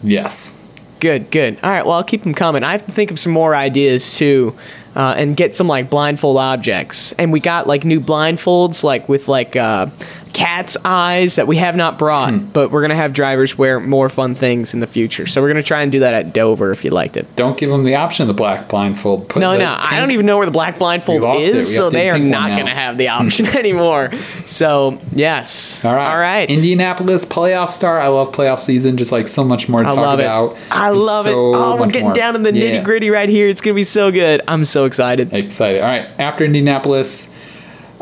Yes. 0.02 0.56
Good, 0.98 1.30
good. 1.30 1.58
All 1.62 1.70
right, 1.70 1.84
well, 1.84 1.94
I'll 1.94 2.04
keep 2.04 2.22
them 2.22 2.34
coming. 2.34 2.64
I 2.64 2.72
have 2.72 2.86
to 2.86 2.92
think 2.92 3.10
of 3.10 3.18
some 3.18 3.32
more 3.32 3.54
ideas 3.54 4.16
too, 4.16 4.56
uh, 4.94 5.14
and 5.18 5.36
get 5.36 5.54
some 5.54 5.68
like 5.68 5.90
blindfold 5.90 6.38
objects. 6.38 7.12
And 7.12 7.32
we 7.32 7.40
got 7.40 7.66
like 7.66 7.84
new 7.84 8.00
blindfolds, 8.00 8.82
like 8.82 9.08
with 9.08 9.28
like 9.28 9.56
uh, 9.56 9.88
cat's 10.32 10.76
eyes 10.84 11.36
that 11.36 11.46
we 11.46 11.56
have 11.56 11.76
not 11.76 11.98
brought, 11.98 12.30
Hmm. 12.30 12.38
but 12.52 12.70
we're 12.70 12.82
gonna 12.82 12.94
have 12.96 13.12
drivers 13.14 13.56
wear 13.56 13.80
more 13.80 14.08
fun 14.10 14.34
things 14.34 14.74
in 14.74 14.80
the 14.80 14.86
future. 14.86 15.26
So 15.26 15.40
we're 15.40 15.48
gonna 15.48 15.62
try 15.62 15.82
and 15.82 15.90
do 15.90 16.00
that 16.00 16.12
at 16.12 16.32
Dover 16.34 16.70
if 16.70 16.84
you 16.84 16.90
liked 16.90 17.16
it. 17.16 17.26
Don't 17.36 17.56
give 17.56 17.70
them 17.70 17.84
the 17.84 17.94
option 17.94 18.22
of 18.22 18.28
the 18.28 18.34
black 18.34 18.68
blindfold. 18.68 19.28
Put 19.28 19.40
No, 19.40 19.56
no, 19.56 19.74
I 19.78 19.98
don't 19.98 20.10
even 20.10 20.26
know 20.26 20.36
where 20.36 20.44
the 20.44 20.52
black 20.52 20.78
blindfold 20.78 21.42
is, 21.42 21.74
so 21.74 21.88
to 21.90 21.96
they 21.96 22.10
are 22.10 22.18
not 22.18 22.50
gonna 22.50 22.74
have 22.74 22.98
the 22.98 23.08
option 23.18 23.46
anymore. 23.46 24.10
So 24.46 24.98
yes, 25.14 25.82
All 25.84 25.94
right. 25.94 26.10
all 26.12 26.18
right. 26.18 26.50
Indianapolis 26.50 27.24
playoff 27.24 27.70
start. 27.70 28.02
I 28.02 28.08
love 28.08 28.32
playoff 28.32 28.60
season. 28.60 28.96
Just 28.98 29.12
like 29.12 29.28
so 29.28 29.42
much 29.42 29.68
more 29.68 29.80
to 29.82 29.86
I 29.86 29.90
talk 29.94 29.98
love 29.98 30.20
about. 30.20 30.52
it. 30.52 30.58
I 30.70 30.90
love 30.90 31.26
it. 31.26 31.32
Oh, 31.34 31.76
we're 31.76 31.86
getting 31.86 32.02
more. 32.02 32.14
down 32.14 32.34
to 32.34 32.40
the 32.40 32.52
Yeah. 32.54 32.80
nitty 32.80 32.84
gritty 32.84 33.10
right 33.10 33.28
here. 33.28 33.48
It's 33.48 33.60
gonna 33.62 33.74
be 33.74 33.84
so 33.84 34.10
good. 34.10 34.42
I'm 34.46 34.64
so 34.66 34.84
excited. 34.84 35.32
Excited. 35.32 35.80
All 35.80 35.88
right. 35.88 36.06
After 36.18 36.44
Indianapolis, 36.44 37.28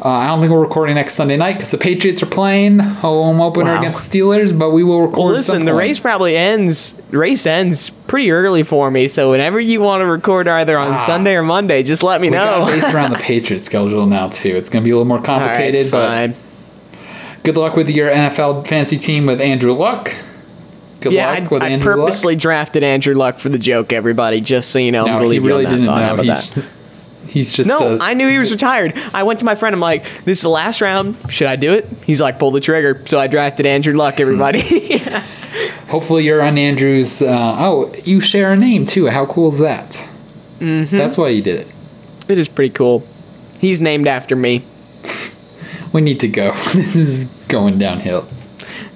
Uh, 0.05 0.09
I 0.11 0.27
don't 0.27 0.41
think 0.41 0.53
we're 0.53 0.61
recording 0.61 0.97
next 0.97 1.15
Sunday 1.15 1.39
night 1.39 1.55
because 1.55 1.71
the 1.71 1.79
Patriots 1.79 2.23
are 2.23 2.27
playing 2.27 2.79
home 2.79 3.41
opener 3.41 3.73
Wow. 3.73 3.79
against 3.81 4.13
Steelers, 4.13 4.57
but 4.57 4.71
we 4.73 4.85
will 4.85 5.01
record. 5.01 5.17
Well, 5.19 5.29
listen, 5.29 5.65
the 5.65 5.73
race 5.73 5.99
probably 5.99 6.37
ends. 6.37 7.01
Race 7.11 7.47
ends 7.47 7.89
pretty 7.89 8.31
early 8.31 8.65
for 8.65 8.91
me, 8.91 9.09
so 9.09 9.31
whenever 9.31 9.59
you 9.59 9.81
want 9.81 10.03
to 10.03 10.07
record 10.07 10.47
either 10.47 10.77
on 10.79 10.99
Sunday 10.99 11.35
or 11.37 11.43
Monday, 11.43 11.83
just 11.83 12.03
let 12.03 12.21
me 12.21 12.29
Ah. 12.29 12.31
We 12.33 12.37
got 12.37 12.59
know. 12.61 12.67
to 12.67 12.73
base 12.83 12.95
around 12.95 13.13
the 13.13 13.19
Patriots 13.23 13.65
schedule 13.65 14.05
now 14.07 14.29
too. 14.29 14.51
It's 14.55 14.69
going 14.69 14.83
to 14.83 14.85
be 14.85 14.91
a 14.91 14.95
little 14.95 15.07
more 15.07 15.17
right, 15.19 15.25
complicated, 15.27 15.91
but 15.91 16.33
good 17.43 17.57
luck 17.57 17.75
with 17.75 17.89
your 17.89 18.11
NFL 18.11 18.67
fantasy 18.67 18.99
team 18.99 19.25
with 19.25 19.41
Andrew 19.41 19.73
Luck. 19.73 20.15
Good 21.01 21.15
Yeah, 21.15 21.45
luck 21.51 21.63
I, 21.63 21.75
I 21.75 21.79
purposely 21.79 22.37
drafted 22.37 22.83
Andrew 22.83 23.15
Luck 23.15 23.39
for 23.39 23.49
the 23.49 23.59
joke. 23.59 23.91
Everybody, 23.93 24.43
just 24.43 24.71
so 24.71 24.79
you 24.79 24.93
know, 24.93 25.05
Luck. 25.05 25.13
I'm 25.15 25.23
No, 25.23 25.31
he 25.31 25.39
really 25.39 25.65
didn't 25.65 25.85
know. 25.87 25.93
about 25.95 26.25
He's 26.27 26.51
that? 26.51 26.65
He's 27.35 27.53
just 27.53 27.69
No, 27.69 27.97
a- 27.97 27.99
I 28.01 28.15
knew 28.15 28.27
he 28.29 28.39
was 28.39 28.51
retired. 28.59 28.95
I 29.13 29.25
went 29.25 29.41
to 29.41 29.45
my 29.45 29.55
friend. 29.55 29.75
I'm 29.75 29.81
like, 29.81 30.05
"This 30.25 30.39
is 30.39 30.43
the 30.43 30.49
last 30.49 30.81
round. 30.81 31.17
Should 31.29 31.49
I 31.49 31.57
do 31.57 31.75
it?" 31.75 31.87
He's 32.07 32.21
like, 32.21 32.39
"Pull 32.39 32.53
the 32.53 32.61
trigger." 32.61 33.03
So 33.07 33.19
I 33.21 33.27
drafted 33.27 33.67
Andrew 33.67 33.93
Luck. 33.95 34.19
Everybody. 34.21 34.63
Hopefully, 35.89 36.25
you're 36.25 36.43
on 36.43 36.57
Andrew's. 36.57 37.21
Uh, 37.21 37.57
oh, 37.59 37.93
you 38.05 38.21
share 38.21 38.53
a 38.53 38.57
name 38.57 38.87
too. 38.87 39.09
How 39.09 39.27
cool 39.27 39.49
is 39.49 39.59
that? 39.59 39.91
Mm-hmm. 40.61 40.97
That's 40.97 41.19
why 41.19 41.29
you 41.29 41.43
did 41.43 41.61
it. 41.61 41.67
it 42.29 42.39
is 42.39 42.49
pretty 42.49 42.73
cool. 42.73 43.07
He's 43.59 43.81
named 43.81 44.07
after 44.09 44.35
me. 44.37 44.65
We 45.93 46.01
need 46.01 46.19
to 46.21 46.29
go. 46.29 46.51
this 46.75 46.97
is 46.97 47.25
going 47.47 47.79
downhill. 47.79 48.27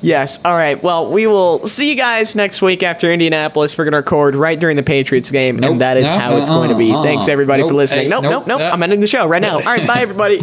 Yes. 0.01 0.39
All 0.45 0.55
right. 0.57 0.81
Well, 0.83 1.11
we 1.11 1.27
will 1.27 1.67
see 1.67 1.91
you 1.91 1.97
guys 1.97 2.35
next 2.37 2.63
week 2.63 2.83
after 2.83 3.13
Indianapolis. 3.13 3.77
We're 3.77 3.85
going 3.85 3.93
to 3.93 3.99
record 3.99 4.35
right 4.37 4.59
during 4.59 4.77
the 4.77 4.83
Patriots 4.83 5.31
game, 5.31 5.57
Nope. 5.57 5.73
and 5.73 5.81
that 5.81 5.97
is 5.97 6.09
how 6.09 6.37
it's 6.37 6.49
going 6.49 6.71
to 6.71 6.77
be. 6.77 6.93
uh-uh. 6.93 7.03
Thanks 7.03 7.29
everybody 7.29 7.63
for 7.63 7.75
listening. 7.75 8.05
Hey, 8.05 8.09
nope, 8.09 8.23
nope. 8.23 8.33
nope, 8.33 8.47
nope. 8.47 8.61
Uh, 8.61 8.71
I'm 8.73 8.83
ending 8.83 9.01
the 9.01 9.07
show 9.07 9.27
right 9.27 9.43
now. 9.43 9.57
All 9.57 9.61
right. 9.63 9.87
Bye, 9.87 10.01
everybody. 10.01 10.39